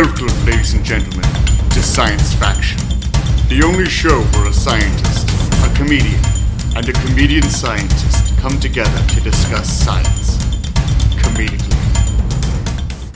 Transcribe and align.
Welcome, 0.00 0.28
ladies 0.46 0.74
and 0.74 0.84
gentlemen, 0.84 1.28
to 1.70 1.82
Science 1.82 2.32
Faction, 2.34 2.78
the 3.48 3.64
only 3.66 3.86
show 3.86 4.22
where 4.22 4.46
a 4.46 4.52
scientist, 4.52 5.28
a 5.64 5.74
comedian, 5.74 6.20
and 6.76 6.88
a 6.88 6.92
comedian 6.92 7.42
scientist 7.42 8.38
come 8.38 8.60
together 8.60 9.04
to 9.08 9.20
discuss 9.20 9.68
science 9.68 10.36
comedically. 11.16 11.74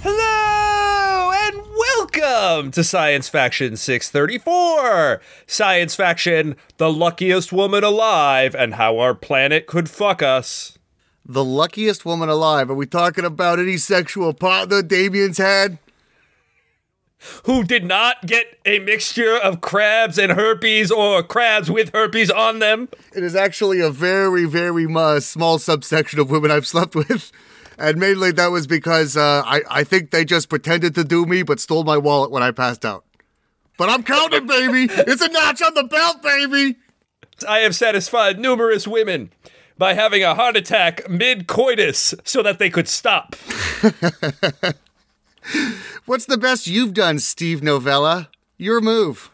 Hello 0.03 1.30
and 1.32 1.62
welcome 1.79 2.72
to 2.72 2.82
Science 2.82 3.29
Faction 3.29 3.76
634. 3.76 5.21
Science 5.46 5.94
Faction, 5.94 6.57
the 6.79 6.90
luckiest 6.90 7.53
woman 7.53 7.85
alive, 7.85 8.57
and 8.57 8.75
how 8.75 8.99
our 8.99 9.14
planet 9.14 9.68
could 9.68 9.89
fuck 9.89 10.21
us. 10.21 10.79
The 11.25 11.44
luckiest 11.44 12.04
woman 12.04 12.29
alive. 12.29 12.71
Are 12.71 12.75
we 12.75 12.86
talking 12.86 13.25
about 13.25 13.61
any 13.61 13.76
sexual 13.76 14.35
partner 14.35 14.82
Damien's 14.82 15.39
had? 15.39 15.79
Who 17.44 17.64
did 17.64 17.85
not 17.85 18.26
get 18.26 18.58
a 18.64 18.79
mixture 18.79 19.36
of 19.36 19.61
crabs 19.61 20.18
and 20.18 20.32
herpes 20.32 20.90
or 20.90 21.22
crabs 21.22 21.71
with 21.71 21.93
herpes 21.95 22.31
on 22.31 22.58
them? 22.58 22.89
It 23.14 23.22
is 23.22 23.36
actually 23.36 23.81
a 23.81 23.90
very, 23.90 24.45
very 24.45 24.86
uh, 24.93 25.21
small 25.21 25.58
subsection 25.58 26.18
of 26.18 26.31
women 26.31 26.50
I've 26.50 26.67
slept 26.67 26.95
with. 26.95 27.32
And 27.79 27.98
mainly 27.98 28.32
that 28.32 28.48
was 28.48 28.67
because 28.67 29.17
uh, 29.17 29.43
I, 29.45 29.62
I 29.71 29.85
think 29.85 30.11
they 30.11 30.25
just 30.25 30.48
pretended 30.48 30.95
to 30.95 31.04
do 31.04 31.26
me 31.26 31.43
but 31.43 31.61
stole 31.61 31.85
my 31.85 31.96
wallet 31.96 32.31
when 32.31 32.42
I 32.42 32.50
passed 32.50 32.84
out. 32.84 33.05
But 33.78 33.89
I'm 33.89 34.03
counting, 34.03 34.47
baby! 34.47 34.86
It's 34.91 35.23
a 35.23 35.28
notch 35.28 35.62
on 35.62 35.75
the 35.75 35.84
belt, 35.84 36.23
baby! 36.23 36.77
I 37.48 37.61
have 37.61 37.75
satisfied 37.75 38.39
numerous 38.39 38.86
women 38.86 39.33
by 39.78 39.95
having 39.95 40.23
a 40.23 40.34
heart 40.34 40.56
attack 40.56 41.09
mid 41.09 41.47
coitus 41.47 42.14
so 42.25 42.42
that 42.42 42.59
they 42.59 42.70
could 42.70 42.86
stop. 42.86 43.34
What's 46.05 46.27
the 46.27 46.39
best 46.39 46.67
you've 46.67 46.95
done, 46.95 47.19
Steve 47.19 47.62
Novella? 47.62 48.29
Your 48.59 48.81
move. 48.81 49.31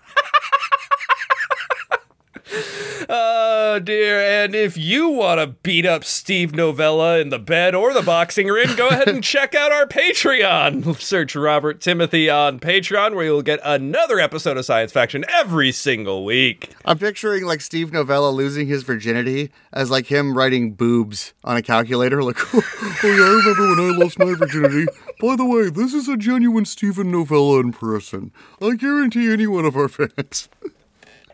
Oh 3.71 3.79
dear, 3.79 4.19
and 4.19 4.55
if 4.55 4.79
you 4.79 5.11
want 5.11 5.41
to 5.41 5.49
beat 5.63 5.85
up 5.85 6.03
Steve 6.03 6.55
Novella 6.55 7.19
in 7.19 7.29
the 7.29 7.39
bed 7.39 7.75
or 7.75 7.93
the 7.93 8.01
boxing 8.01 8.47
ring, 8.47 8.75
go 8.77 8.89
ahead 8.89 9.09
and 9.09 9.23
check 9.23 9.55
out 9.55 9.71
our 9.71 9.87
Patreon. 9.87 10.99
Search 11.01 11.37
Robert 11.37 11.83
Timothy 11.83 12.31
on 12.31 12.61
Patreon, 12.61 13.15
where 13.15 13.27
you'll 13.27 13.43
get 13.43 13.61
another 13.63 14.21
episode 14.21 14.57
of 14.57 14.65
Science 14.65 14.91
Faction 14.91 15.27
every 15.29 15.71
single 15.71 16.25
week. 16.25 16.75
I'm 16.87 16.99
picturing 16.99 17.45
like 17.45 17.61
Steve 17.61 17.93
Novella 17.93 18.31
losing 18.31 18.69
his 18.69 18.85
virginity 18.85 19.51
as 19.71 19.91
like 19.91 20.07
him 20.07 20.37
writing 20.37 20.73
boobs 20.73 21.35
on 21.45 21.59
a 21.59 21.63
calculator. 21.63 22.23
Like, 22.29 22.39
oh 22.55 22.63
yeah, 23.05 23.11
I 23.11 23.53
remember 23.53 23.69
when 23.69 23.95
I 23.95 23.99
lost 23.99 24.19
my 24.19 24.35
virginity. 24.35 24.87
By 25.21 25.37
the 25.37 25.45
way, 25.45 25.69
this 25.69 25.93
is 25.93 26.09
a 26.09 26.17
genuine 26.17 26.65
Stephen 26.65 27.11
Novella 27.11 27.61
in 27.61 27.73
person. 27.73 28.33
I 28.63 28.77
guarantee 28.77 29.31
any 29.31 29.47
one 29.47 29.67
of 29.67 29.77
our 29.77 29.89
fans. 29.89 30.49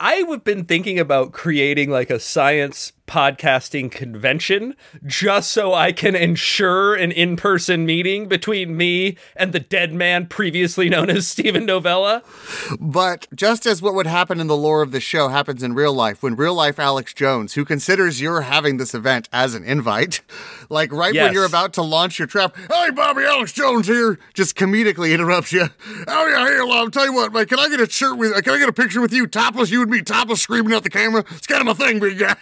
I've 0.04 0.44
been 0.44 0.66
thinking 0.66 0.98
about 0.98 1.32
creating 1.32 1.88
like 1.88 2.10
a 2.10 2.20
science 2.20 2.92
podcasting 3.06 3.90
convention 3.90 4.74
just 5.06 5.50
so 5.50 5.74
I 5.74 5.92
can 5.92 6.16
ensure 6.16 6.94
an 6.94 7.12
in 7.12 7.36
person 7.36 7.84
meeting 7.84 8.28
between 8.28 8.76
me 8.76 9.16
and 9.36 9.52
the 9.52 9.60
dead 9.60 9.92
man 9.92 10.26
previously 10.26 10.88
known 10.88 11.10
as 11.10 11.26
Stephen 11.28 11.66
Novella. 11.66 12.22
But 12.80 13.26
just 13.34 13.66
as 13.66 13.82
what 13.82 13.94
would 13.94 14.06
happen 14.06 14.40
in 14.40 14.46
the 14.46 14.56
lore 14.56 14.80
of 14.82 14.90
the 14.92 15.00
show 15.00 15.28
happens 15.28 15.62
in 15.62 15.74
real 15.74 15.92
life, 15.92 16.22
when 16.22 16.34
real 16.34 16.54
life 16.54 16.78
Alex 16.78 17.12
Jones, 17.12 17.54
who 17.54 17.64
considers 17.64 18.20
you're 18.20 18.40
having 18.42 18.78
this 18.78 18.94
event 18.94 19.28
as 19.32 19.54
an 19.54 19.64
invite, 19.64 20.22
like 20.70 20.92
right 20.92 21.12
Yes. 21.14 21.24
when 21.24 21.34
you're 21.34 21.44
about 21.44 21.72
to 21.74 21.82
launch 21.82 22.18
your 22.18 22.26
trap, 22.26 22.56
hey 22.72 22.90
Bobby, 22.90 23.22
Alex 23.24 23.52
Jones 23.52 23.86
here, 23.86 24.18
just 24.32 24.56
comedically 24.56 25.12
interrupts 25.12 25.52
you. 25.52 25.66
Oh 26.06 26.26
yeah, 26.26 26.46
here, 26.46 26.62
I'll 26.62 26.90
tell 26.90 27.04
you 27.06 27.12
what, 27.12 27.32
man, 27.32 27.46
can 27.46 27.58
I 27.58 27.68
get 27.68 27.80
a 27.80 27.88
shirt 27.88 28.16
with, 28.18 28.32
can 28.44 28.52
I 28.54 28.58
get 28.58 28.68
a 28.68 28.72
picture 28.72 29.00
with 29.00 29.12
you, 29.12 29.26
topless, 29.26 29.70
you 29.70 29.82
and 29.82 29.90
me, 29.90 30.02
topless, 30.02 30.42
screaming 30.42 30.72
at 30.74 30.82
the 30.82 30.90
camera? 30.90 31.24
It's 31.30 31.46
kind 31.46 31.66
of 31.66 31.78
my 31.78 31.86
thing, 31.86 31.98
big 31.98 32.18
guy. 32.20 32.34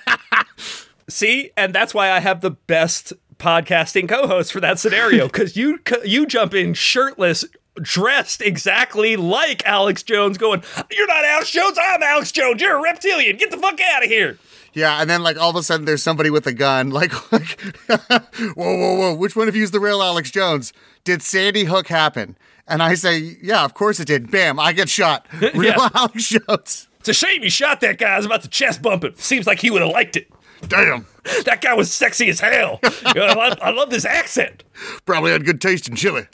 See, 1.08 1.50
and 1.56 1.74
that's 1.74 1.92
why 1.94 2.10
I 2.10 2.20
have 2.20 2.40
the 2.40 2.50
best 2.52 3.12
podcasting 3.38 4.08
co-host 4.08 4.52
for 4.52 4.60
that 4.60 4.78
scenario 4.78 5.26
because 5.26 5.56
you 5.56 5.80
you 6.04 6.26
jump 6.26 6.54
in 6.54 6.74
shirtless, 6.74 7.44
dressed 7.80 8.40
exactly 8.40 9.16
like 9.16 9.64
Alex 9.66 10.02
Jones, 10.02 10.38
going, 10.38 10.62
"You're 10.90 11.08
not 11.08 11.24
Alex 11.24 11.50
Jones. 11.50 11.76
I'm 11.82 12.02
Alex 12.02 12.30
Jones. 12.32 12.62
You're 12.62 12.76
a 12.78 12.82
reptilian. 12.82 13.36
Get 13.36 13.50
the 13.50 13.56
fuck 13.58 13.80
out 13.80 14.04
of 14.04 14.10
here." 14.10 14.38
Yeah, 14.74 15.00
and 15.02 15.10
then 15.10 15.22
like 15.22 15.36
all 15.36 15.50
of 15.50 15.56
a 15.56 15.62
sudden 15.62 15.84
there's 15.84 16.02
somebody 16.02 16.30
with 16.30 16.46
a 16.46 16.52
gun. 16.52 16.90
Like, 16.92 17.12
like 17.32 17.60
whoa, 17.88 18.54
whoa, 18.56 18.94
whoa! 18.96 19.14
Which 19.14 19.34
one 19.36 19.48
of 19.48 19.56
you 19.56 19.64
is 19.64 19.70
the 19.72 19.80
real 19.80 20.02
Alex 20.02 20.30
Jones? 20.30 20.72
Did 21.04 21.20
Sandy 21.22 21.64
Hook 21.64 21.88
happen? 21.88 22.36
And 22.68 22.80
I 22.82 22.94
say, 22.94 23.36
yeah, 23.42 23.64
of 23.64 23.74
course 23.74 23.98
it 23.98 24.06
did. 24.06 24.30
Bam! 24.30 24.60
I 24.60 24.72
get 24.72 24.88
shot. 24.88 25.26
Real 25.40 25.74
Yeah. 25.76 25.88
Alex 25.94 26.28
Jones. 26.28 26.88
It's 27.00 27.08
a 27.08 27.12
shame 27.12 27.42
you 27.42 27.50
shot 27.50 27.80
that 27.80 27.98
guy. 27.98 28.14
I 28.14 28.16
was 28.16 28.24
about 28.24 28.42
to 28.42 28.48
chest 28.48 28.80
bump 28.80 29.02
him. 29.02 29.14
Seems 29.16 29.46
like 29.48 29.58
he 29.58 29.70
would 29.70 29.82
have 29.82 29.90
liked 29.90 30.16
it. 30.16 30.30
Damn! 30.68 31.06
That 31.44 31.60
guy 31.60 31.74
was 31.74 31.92
sexy 31.92 32.28
as 32.30 32.40
hell. 32.40 32.80
You 33.14 33.20
know, 33.20 33.26
I, 33.26 33.34
love, 33.34 33.58
I 33.60 33.70
love 33.70 33.90
this 33.90 34.06
accent. 34.06 34.64
Probably 35.04 35.32
had 35.32 35.44
good 35.44 35.60
taste 35.60 35.86
in 35.86 35.96
chili. 35.96 36.26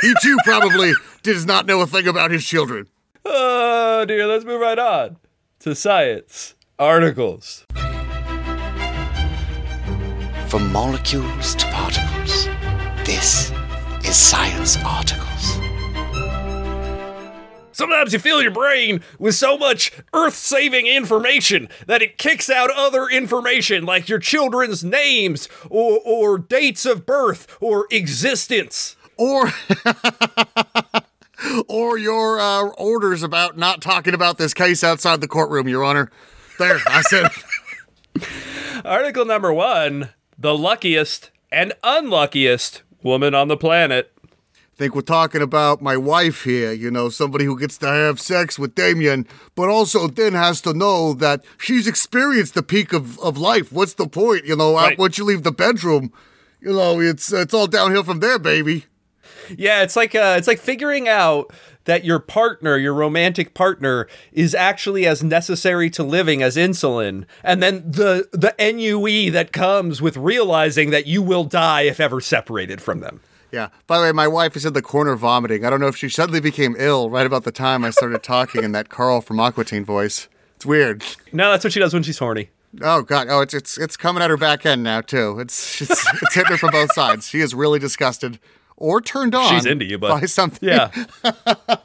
he 0.00 0.12
too 0.20 0.36
probably 0.42 0.92
does 1.22 1.46
not 1.46 1.64
know 1.66 1.80
a 1.80 1.86
thing 1.86 2.08
about 2.08 2.32
his 2.32 2.44
children. 2.44 2.88
Oh 3.24 4.04
dear, 4.04 4.26
let's 4.26 4.44
move 4.44 4.60
right 4.60 4.78
on 4.78 5.18
to 5.60 5.74
science 5.76 6.54
articles. 6.78 7.66
From 10.48 10.72
molecules 10.72 11.54
to 11.56 11.66
particles, 11.66 12.46
this 13.04 13.52
is 14.04 14.16
Science 14.16 14.76
Articles. 14.84 15.27
Sometimes 17.78 18.12
you 18.12 18.18
fill 18.18 18.42
your 18.42 18.50
brain 18.50 19.02
with 19.20 19.36
so 19.36 19.56
much 19.56 19.92
earth 20.12 20.34
saving 20.34 20.88
information 20.88 21.68
that 21.86 22.02
it 22.02 22.18
kicks 22.18 22.50
out 22.50 22.72
other 22.72 23.06
information 23.06 23.86
like 23.86 24.08
your 24.08 24.18
children's 24.18 24.82
names 24.82 25.48
or, 25.70 26.00
or 26.04 26.38
dates 26.38 26.84
of 26.84 27.06
birth 27.06 27.56
or 27.60 27.86
existence. 27.92 28.96
Or. 29.16 29.52
or 31.68 31.96
your 31.96 32.40
uh, 32.40 32.64
orders 32.70 33.22
about 33.22 33.56
not 33.56 33.80
talking 33.80 34.12
about 34.12 34.38
this 34.38 34.54
case 34.54 34.82
outside 34.82 35.20
the 35.20 35.28
courtroom, 35.28 35.68
Your 35.68 35.84
Honor. 35.84 36.10
There, 36.58 36.80
I 36.84 37.02
said. 37.02 37.30
Article 38.84 39.24
number 39.24 39.52
one 39.52 40.08
The 40.36 40.58
luckiest 40.58 41.30
and 41.52 41.74
unluckiest 41.84 42.82
woman 43.04 43.36
on 43.36 43.46
the 43.46 43.56
planet. 43.56 44.12
Think 44.78 44.94
we're 44.94 45.00
talking 45.02 45.42
about 45.42 45.82
my 45.82 45.96
wife 45.96 46.44
here, 46.44 46.72
you 46.72 46.90
know, 46.90 47.08
somebody 47.08 47.44
who 47.44 47.58
gets 47.58 47.76
to 47.78 47.88
have 47.88 48.20
sex 48.20 48.58
with 48.58 48.74
Damien, 48.76 49.26
but 49.56 49.68
also 49.68 50.06
then 50.06 50.34
has 50.34 50.60
to 50.62 50.72
know 50.72 51.12
that 51.14 51.44
she's 51.58 51.86
experienced 51.88 52.54
the 52.54 52.62
peak 52.62 52.92
of, 52.92 53.18
of 53.18 53.36
life. 53.36 53.72
What's 53.72 53.94
the 53.94 54.06
point, 54.06 54.44
you 54.44 54.54
know, 54.56 54.74
Right. 54.74 54.96
once 54.98 55.18
you 55.18 55.24
leave 55.24 55.42
the 55.42 55.52
bedroom? 55.52 56.12
You 56.60 56.72
know, 56.72 57.00
it's 57.00 57.32
it's 57.32 57.52
all 57.54 57.66
downhill 57.66 58.02
from 58.04 58.20
there, 58.20 58.38
baby. 58.38 58.86
Yeah, 59.56 59.82
it's 59.82 59.96
like 59.96 60.14
uh, 60.14 60.34
it's 60.38 60.46
like 60.48 60.58
figuring 60.58 61.08
out 61.08 61.52
that 61.84 62.04
your 62.04 62.18
partner, 62.18 62.76
your 62.76 62.92
romantic 62.92 63.54
partner, 63.54 64.06
is 64.32 64.54
actually 64.54 65.06
as 65.06 65.22
necessary 65.22 65.88
to 65.90 66.02
living 66.02 66.42
as 66.42 66.56
insulin, 66.56 67.24
and 67.42 67.62
then 67.62 67.90
the 67.90 68.28
the 68.32 68.54
ennui 68.58 69.30
that 69.30 69.52
comes 69.52 70.02
with 70.02 70.16
realizing 70.16 70.90
that 70.90 71.06
you 71.06 71.22
will 71.22 71.44
die 71.44 71.82
if 71.82 71.98
ever 72.00 72.20
separated 72.20 72.82
from 72.82 73.00
them. 73.00 73.20
Yeah. 73.50 73.68
By 73.86 73.98
the 73.98 74.04
way, 74.04 74.12
my 74.12 74.28
wife 74.28 74.56
is 74.56 74.64
in 74.64 74.72
the 74.72 74.82
corner 74.82 75.16
vomiting. 75.16 75.64
I 75.64 75.70
don't 75.70 75.80
know 75.80 75.86
if 75.88 75.96
she 75.96 76.08
suddenly 76.08 76.40
became 76.40 76.76
ill 76.78 77.10
right 77.10 77.26
about 77.26 77.44
the 77.44 77.52
time 77.52 77.84
I 77.84 77.90
started 77.90 78.22
talking 78.22 78.62
in 78.62 78.72
that 78.72 78.88
Carl 78.88 79.20
from 79.20 79.40
Aqua 79.40 79.64
Teen 79.64 79.84
voice. 79.84 80.28
It's 80.56 80.66
weird. 80.66 81.04
No, 81.32 81.50
that's 81.50 81.64
what 81.64 81.72
she 81.72 81.80
does 81.80 81.94
when 81.94 82.02
she's 82.02 82.18
horny. 82.18 82.50
Oh 82.82 83.02
god. 83.02 83.28
Oh, 83.30 83.40
it's 83.40 83.54
it's 83.54 83.78
it's 83.78 83.96
coming 83.96 84.22
at 84.22 84.30
her 84.30 84.36
back 84.36 84.66
end 84.66 84.82
now 84.82 85.00
too. 85.00 85.38
It's 85.40 85.80
it's 85.80 86.06
it's 86.22 86.34
hitting 86.34 86.52
her 86.52 86.58
from 86.58 86.70
both 86.70 86.92
sides. 86.92 87.28
She 87.28 87.40
is 87.40 87.54
really 87.54 87.78
disgusted 87.78 88.38
or 88.76 89.00
turned 89.00 89.34
on. 89.34 89.48
She's 89.54 89.66
into 89.66 89.84
you, 89.84 89.98
but 89.98 90.20
by 90.20 90.26
something. 90.26 90.68
Yeah. 90.68 90.90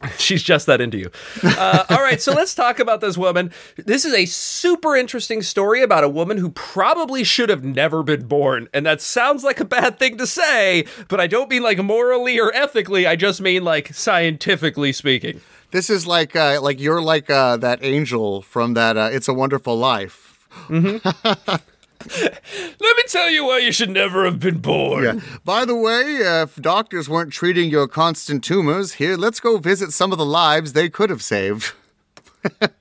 She's 0.18 0.42
just 0.42 0.66
that 0.66 0.80
into 0.80 0.98
you. 0.98 1.10
Uh, 1.42 1.84
all 1.90 2.02
right, 2.02 2.20
so 2.20 2.32
let's 2.32 2.54
talk 2.54 2.78
about 2.78 3.00
this 3.00 3.18
woman. 3.18 3.52
This 3.76 4.04
is 4.04 4.14
a 4.14 4.26
super 4.26 4.94
interesting 4.94 5.42
story 5.42 5.82
about 5.82 6.04
a 6.04 6.08
woman 6.08 6.38
who 6.38 6.50
probably 6.50 7.24
should 7.24 7.48
have 7.48 7.64
never 7.64 8.02
been 8.02 8.26
born. 8.26 8.68
And 8.72 8.86
that 8.86 9.00
sounds 9.00 9.42
like 9.42 9.60
a 9.60 9.64
bad 9.64 9.98
thing 9.98 10.16
to 10.18 10.26
say, 10.26 10.84
but 11.08 11.20
I 11.20 11.26
don't 11.26 11.50
mean 11.50 11.62
like 11.62 11.82
morally 11.82 12.38
or 12.38 12.54
ethically. 12.54 13.06
I 13.06 13.16
just 13.16 13.40
mean 13.40 13.64
like 13.64 13.92
scientifically 13.92 14.92
speaking. 14.92 15.40
This 15.70 15.90
is 15.90 16.06
like 16.06 16.34
uh, 16.34 16.60
like 16.62 16.80
you're 16.80 17.02
like 17.02 17.28
uh, 17.28 17.56
that 17.58 17.80
angel 17.82 18.42
from 18.42 18.74
that 18.74 18.96
uh, 18.96 19.10
It's 19.12 19.28
a 19.28 19.34
Wonderful 19.34 19.76
Life. 19.76 20.46
Let 22.22 22.96
me 22.96 23.02
tell 23.08 23.28
you 23.28 23.44
why 23.46 23.58
you 23.58 23.72
should 23.72 23.90
never 23.90 24.24
have 24.24 24.38
been 24.38 24.58
born. 24.58 25.04
Yeah. 25.04 25.20
By 25.44 25.64
the 25.64 25.74
way, 25.74 26.24
uh, 26.24 26.44
if 26.44 26.56
doctors 26.56 27.08
weren't 27.08 27.32
treating 27.32 27.70
your 27.70 27.88
constant 27.88 28.44
tumors, 28.44 28.94
here 28.94 29.16
let's 29.16 29.40
go 29.40 29.58
visit 29.58 29.92
some 29.92 30.12
of 30.12 30.18
the 30.18 30.26
lives 30.26 30.72
they 30.72 30.88
could 30.88 31.10
have 31.10 31.22
saved. 31.22 31.72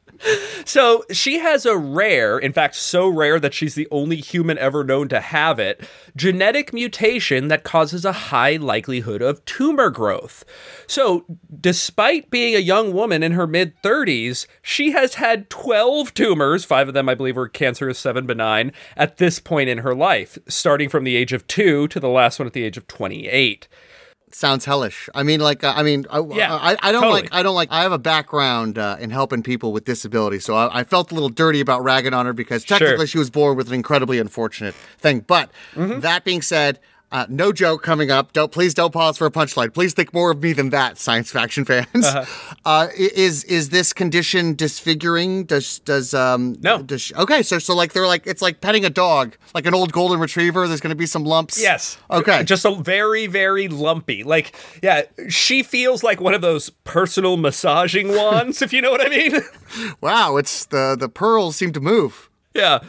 So 0.65 1.05
she 1.11 1.39
has 1.39 1.65
a 1.65 1.77
rare, 1.77 2.37
in 2.37 2.51
fact, 2.51 2.75
so 2.75 3.07
rare 3.07 3.39
that 3.39 3.53
she's 3.53 3.75
the 3.75 3.87
only 3.89 4.17
human 4.17 4.57
ever 4.57 4.83
known 4.83 5.07
to 5.09 5.21
have 5.21 5.59
it, 5.59 5.87
genetic 6.15 6.73
mutation 6.73 7.47
that 7.47 7.63
causes 7.63 8.03
a 8.03 8.11
high 8.11 8.57
likelihood 8.57 9.21
of 9.21 9.43
tumor 9.45 9.89
growth. 9.89 10.43
So, 10.85 11.25
despite 11.61 12.29
being 12.29 12.55
a 12.55 12.59
young 12.59 12.93
woman 12.93 13.23
in 13.23 13.31
her 13.31 13.47
mid 13.47 13.81
30s, 13.81 14.45
she 14.61 14.91
has 14.91 15.15
had 15.15 15.49
12 15.49 16.13
tumors, 16.13 16.65
five 16.65 16.87
of 16.89 16.93
them, 16.93 17.07
I 17.07 17.15
believe, 17.15 17.37
were 17.37 17.47
cancerous, 17.47 17.99
seven 17.99 18.25
benign, 18.25 18.73
at 18.95 19.17
this 19.17 19.39
point 19.39 19.69
in 19.69 19.79
her 19.79 19.95
life, 19.95 20.37
starting 20.47 20.89
from 20.89 21.05
the 21.05 21.15
age 21.15 21.33
of 21.33 21.47
two 21.47 21.87
to 21.87 21.99
the 21.99 22.09
last 22.09 22.39
one 22.39 22.47
at 22.47 22.53
the 22.53 22.63
age 22.63 22.77
of 22.77 22.87
28. 22.87 23.67
Sounds 24.31 24.65
hellish. 24.65 25.09
I 25.15 25.23
mean, 25.23 25.39
like, 25.39 25.63
uh, 25.63 25.73
I 25.75 25.83
mean, 25.83 26.05
I, 26.09 26.19
Yeah, 26.19 26.53
I, 26.53 26.75
I 26.81 26.91
don't 26.91 27.03
totally. 27.03 27.21
like, 27.23 27.33
I 27.33 27.43
don't 27.43 27.55
like. 27.55 27.69
I 27.71 27.83
have 27.83 27.93
a 27.93 27.97
background 27.97 28.77
uh, 28.77 28.97
in 28.99 29.09
helping 29.09 29.41
people 29.41 29.71
with 29.71 29.85
disabilities, 29.85 30.43
so 30.43 30.53
I, 30.55 30.79
I 30.81 30.83
felt 30.83 31.11
a 31.11 31.13
little 31.13 31.29
dirty 31.29 31.61
about 31.61 31.81
ragging 31.83 32.13
on 32.13 32.25
her 32.25 32.33
because 32.33 32.65
technically 32.65 33.07
she 33.07 33.17
was 33.17 33.29
born 33.29 33.55
with 33.55 33.67
an 33.69 33.73
incredibly 33.73 34.19
unfortunate 34.19 34.75
thing. 34.99 35.21
But 35.21 35.49
Mm-hmm. 35.75 36.01
that 36.01 36.23
being 36.23 36.41
said. 36.41 36.79
Uh, 37.09 37.25
no 37.29 37.53
joke 37.53 37.83
coming 37.83 38.11
up. 38.11 38.33
Don't 38.33 38.51
please 38.51 38.73
don't 38.73 38.91
pause 38.91 39.17
for 39.17 39.25
a 39.25 39.31
punchline. 39.31 39.73
Please 39.73 39.93
think 39.93 40.13
more 40.13 40.31
of 40.31 40.43
me 40.43 40.51
than 40.51 40.71
that, 40.71 40.97
science 40.97 41.31
faction 41.31 41.63
fans. 41.63 41.87
Uh-huh. 42.05 42.55
uh 42.65 42.87
is 42.97 43.45
is 43.45 43.69
this 43.69 43.93
condition 43.93 44.55
disfiguring? 44.55 45.45
Does 45.45 45.79
does 45.79 46.13
um 46.13 46.57
No. 46.61 46.81
Does 46.83 47.13
okay, 47.15 47.43
so 47.43 47.59
so 47.59 47.73
like 47.73 47.93
they're 47.93 48.07
like 48.07 48.27
it's 48.27 48.41
like 48.41 48.59
petting 48.59 48.83
a 48.83 48.89
dog, 48.89 49.37
like 49.53 49.65
an 49.65 49.73
old 49.73 49.93
golden 49.93 50.19
retriever. 50.19 50.67
There's 50.67 50.81
going 50.81 50.89
to 50.89 50.95
be 50.95 51.05
some 51.05 51.23
lumps. 51.23 51.61
Yes. 51.61 51.97
Okay. 52.11 52.43
Just 52.43 52.65
a 52.65 52.75
very, 52.75 53.27
very 53.27 53.67
lumpy. 53.67 54.23
Like, 54.23 54.55
yeah, 54.83 55.03
she 55.29 55.63
feels 55.63 56.03
like 56.03 56.19
one 56.19 56.33
of 56.33 56.41
those 56.41 56.69
personal 56.83 57.37
massaging 57.37 58.09
wands, 58.09 58.61
if 58.61 58.73
you 58.73 58.81
know 58.81 58.91
what 58.91 59.05
I 59.05 59.09
mean. 59.09 59.41
Wow, 60.01 60.37
it's 60.37 60.65
the 60.65 60.95
the 60.99 61.09
pearls 61.09 61.55
seem 61.55 61.71
to 61.73 61.79
move. 61.79 62.29
Yeah. 62.57 62.79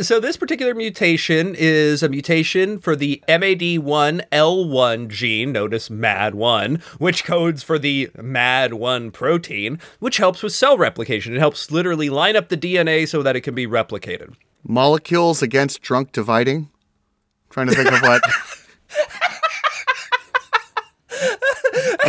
So 0.00 0.18
this 0.18 0.38
particular 0.38 0.74
mutation 0.74 1.54
is 1.54 2.02
a 2.02 2.08
mutation 2.08 2.78
for 2.78 2.96
the 2.96 3.22
MAD1L1 3.28 5.08
gene, 5.08 5.52
notice 5.52 5.90
MAD1, 5.90 6.82
which 6.98 7.24
codes 7.24 7.62
for 7.62 7.78
the 7.78 8.08
MAD1 8.16 9.12
protein, 9.12 9.78
which 9.98 10.16
helps 10.16 10.42
with 10.42 10.54
cell 10.54 10.78
replication. 10.78 11.34
It 11.34 11.38
helps 11.38 11.70
literally 11.70 12.08
line 12.08 12.34
up 12.34 12.48
the 12.48 12.56
DNA 12.56 13.06
so 13.06 13.22
that 13.22 13.36
it 13.36 13.42
can 13.42 13.54
be 13.54 13.66
replicated. 13.66 14.34
Molecules 14.66 15.42
against 15.42 15.82
drunk 15.82 16.12
dividing. 16.12 16.70
Trying 17.50 17.66
to 17.66 17.74
think 17.74 17.92
of 17.92 18.00
what. 18.00 18.22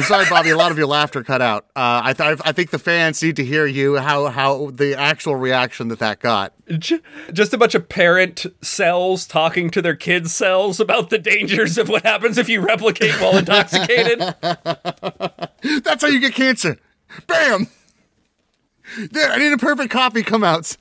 I'm 0.02 0.08
sorry, 0.08 0.26
Bobby. 0.28 0.50
A 0.50 0.58
lot 0.58 0.72
of 0.72 0.80
your 0.80 0.88
laughter 0.88 1.24
cut 1.24 1.44
out. 1.44 1.66
Uh, 1.76 2.02
I 2.04 2.14
thought 2.14 2.42
I 2.44 2.54
think 2.54 2.72
the 2.72 2.80
fans 2.80 3.22
need 3.22 3.36
to 3.36 3.46
hear 3.46 3.68
you 3.68 3.98
how 3.98 4.30
how 4.30 4.72
the 4.72 4.96
actual 4.96 5.36
reaction 5.36 5.90
that 5.90 6.00
that 6.00 6.20
got. 6.20 6.54
Just 6.80 7.54
a 7.54 7.58
bunch 7.58 7.76
of 7.76 7.88
parent 7.88 8.48
cells 8.64 9.28
talking 9.28 9.70
to 9.70 9.80
their 9.80 9.96
kids' 9.96 10.34
cells 10.34 10.80
about 10.80 11.12
the 11.12 11.20
dangers 11.20 11.78
of 11.78 11.88
what 11.88 12.02
happens 12.02 12.40
if 12.40 12.50
you 12.50 12.62
replicate 12.62 13.14
while 13.22 13.38
intoxicated. 13.38 14.18
That's 15.84 16.02
how 16.02 16.08
you 16.08 16.20
get 16.20 16.34
cancer. 16.34 16.80
Bam. 17.28 17.68
There, 19.12 19.30
I 19.30 19.38
need 19.38 19.54
a 19.54 19.58
perfect 19.60 19.92
copy. 19.92 20.24
Come 20.24 20.44
out. 20.44 20.76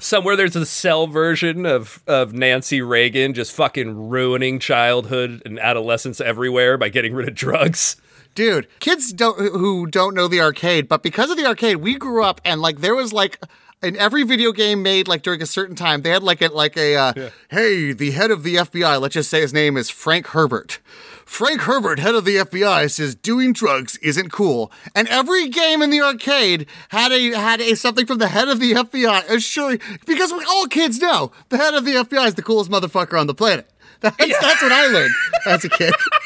Somewhere 0.00 0.36
there's 0.36 0.56
a 0.56 0.64
cell 0.64 1.06
version 1.06 1.66
of, 1.66 2.02
of 2.06 2.32
Nancy 2.32 2.80
Reagan 2.80 3.34
just 3.34 3.52
fucking 3.52 4.08
ruining 4.08 4.58
childhood 4.58 5.42
and 5.44 5.58
adolescence 5.58 6.18
everywhere 6.18 6.78
by 6.78 6.88
getting 6.88 7.12
rid 7.12 7.28
of 7.28 7.34
drugs. 7.34 7.96
Dude 8.34 8.66
kids 8.80 9.12
don't 9.12 9.38
who 9.38 9.86
don't 9.86 10.14
know 10.14 10.28
the 10.28 10.40
arcade 10.40 10.88
but 10.88 11.02
because 11.02 11.30
of 11.30 11.36
the 11.36 11.46
arcade 11.46 11.76
we 11.76 11.94
grew 11.96 12.22
up 12.22 12.40
and 12.44 12.60
like 12.60 12.80
there 12.80 12.94
was 12.94 13.12
like 13.12 13.38
in 13.82 13.96
every 13.96 14.24
video 14.24 14.52
game 14.52 14.82
made 14.82 15.06
like 15.06 15.22
during 15.22 15.40
a 15.40 15.46
certain 15.46 15.76
time 15.76 16.02
they 16.02 16.10
had 16.10 16.22
like 16.22 16.42
a 16.42 16.48
like 16.48 16.76
a 16.76 16.96
uh, 16.96 17.30
hey 17.50 17.92
the 17.92 18.10
head 18.10 18.30
of 18.30 18.42
the 18.42 18.56
fbi 18.56 19.00
let's 19.00 19.14
just 19.14 19.30
say 19.30 19.40
his 19.40 19.52
name 19.52 19.76
is 19.76 19.90
frank 19.90 20.28
herbert. 20.28 20.80
Frank 21.24 21.60
herbert 21.62 21.98
head 21.98 22.14
of 22.14 22.24
the 22.24 22.36
fbi 22.36 22.90
says 22.90 23.14
doing 23.14 23.52
drugs 23.52 23.96
isn't 23.98 24.32
cool. 24.32 24.72
And 24.94 25.06
every 25.08 25.48
game 25.48 25.82
in 25.82 25.90
the 25.90 26.00
arcade 26.00 26.66
had 26.88 27.12
a 27.12 27.32
had 27.32 27.60
a 27.60 27.76
something 27.76 28.06
from 28.06 28.18
the 28.18 28.28
head 28.28 28.48
of 28.48 28.60
the 28.60 28.72
fbi 28.72 29.28
assuring 29.28 29.80
because 30.06 30.32
we, 30.32 30.42
all 30.44 30.66
kids 30.66 30.98
know 30.98 31.30
the 31.50 31.58
head 31.58 31.74
of 31.74 31.84
the 31.84 31.92
fbi 31.92 32.26
is 32.28 32.34
the 32.34 32.42
coolest 32.42 32.70
motherfucker 32.70 33.20
on 33.20 33.26
the 33.26 33.34
planet. 33.34 33.70
That's, 34.00 34.16
that's 34.16 34.62
what 34.62 34.70
i 34.70 34.86
learned 34.86 35.12
as 35.44 35.64
a 35.64 35.68
kid 35.68 35.92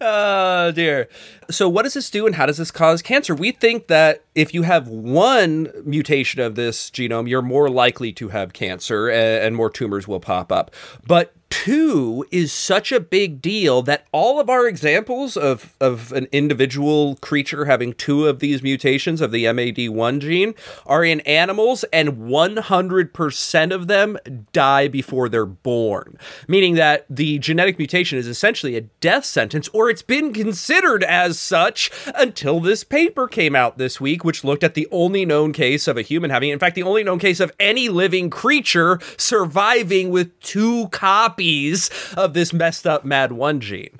Oh 0.00 0.72
dear. 0.72 1.08
So 1.50 1.68
what 1.68 1.82
does 1.82 1.94
this 1.94 2.08
do 2.10 2.26
and 2.26 2.34
how 2.34 2.46
does 2.46 2.56
this 2.56 2.70
cause 2.70 3.02
cancer? 3.02 3.34
We 3.34 3.52
think 3.52 3.88
that 3.88 4.24
if 4.34 4.54
you 4.54 4.62
have 4.62 4.88
one 4.88 5.70
mutation 5.84 6.40
of 6.40 6.54
this 6.54 6.90
genome, 6.90 7.28
you're 7.28 7.42
more 7.42 7.68
likely 7.68 8.12
to 8.14 8.28
have 8.28 8.52
cancer 8.54 9.08
a- 9.10 9.44
and 9.44 9.54
more 9.54 9.68
tumors 9.68 10.08
will 10.08 10.20
pop 10.20 10.50
up. 10.50 10.70
But 11.06 11.34
two 11.50 12.24
is 12.30 12.52
such 12.52 12.92
a 12.92 13.00
big 13.00 13.42
deal 13.42 13.82
that 13.82 14.06
all 14.12 14.40
of 14.40 14.48
our 14.48 14.66
examples 14.66 15.36
of, 15.36 15.76
of 15.80 16.12
an 16.12 16.26
individual 16.32 17.16
creature 17.16 17.64
having 17.64 17.92
two 17.92 18.26
of 18.28 18.38
these 18.38 18.62
mutations 18.62 19.20
of 19.20 19.32
the 19.32 19.44
MAD1 19.44 20.20
gene 20.20 20.54
are 20.86 21.04
in 21.04 21.20
animals, 21.20 21.84
and 21.92 22.10
100% 22.10 23.74
of 23.74 23.88
them 23.88 24.16
die 24.52 24.88
before 24.88 25.28
they're 25.28 25.44
born. 25.44 26.16
Meaning 26.48 26.76
that 26.76 27.04
the 27.10 27.38
genetic 27.40 27.78
mutation 27.78 28.16
is 28.16 28.28
essentially 28.28 28.76
a 28.76 28.82
death 29.00 29.24
sentence, 29.24 29.68
or 29.72 29.90
it's 29.90 30.02
been 30.02 30.32
considered 30.32 31.02
as 31.04 31.38
such 31.38 31.90
until 32.14 32.60
this 32.60 32.84
paper 32.84 33.26
came 33.26 33.56
out 33.56 33.76
this 33.76 34.00
week, 34.00 34.24
which 34.24 34.44
looked 34.44 34.64
at 34.64 34.74
the 34.74 34.88
only 34.92 35.26
known 35.26 35.52
case 35.52 35.88
of 35.88 35.96
a 35.96 36.02
human 36.02 36.30
having, 36.30 36.50
in 36.50 36.58
fact, 36.58 36.76
the 36.76 36.82
only 36.84 37.02
known 37.02 37.18
case 37.18 37.40
of 37.40 37.52
any 37.58 37.88
living 37.88 38.30
creature 38.30 39.00
surviving 39.18 40.10
with 40.10 40.38
two 40.40 40.88
copies 40.88 41.39
of 42.16 42.34
this 42.34 42.52
messed 42.52 42.86
up 42.86 43.04
MAD1 43.04 43.60
gene. 43.60 43.98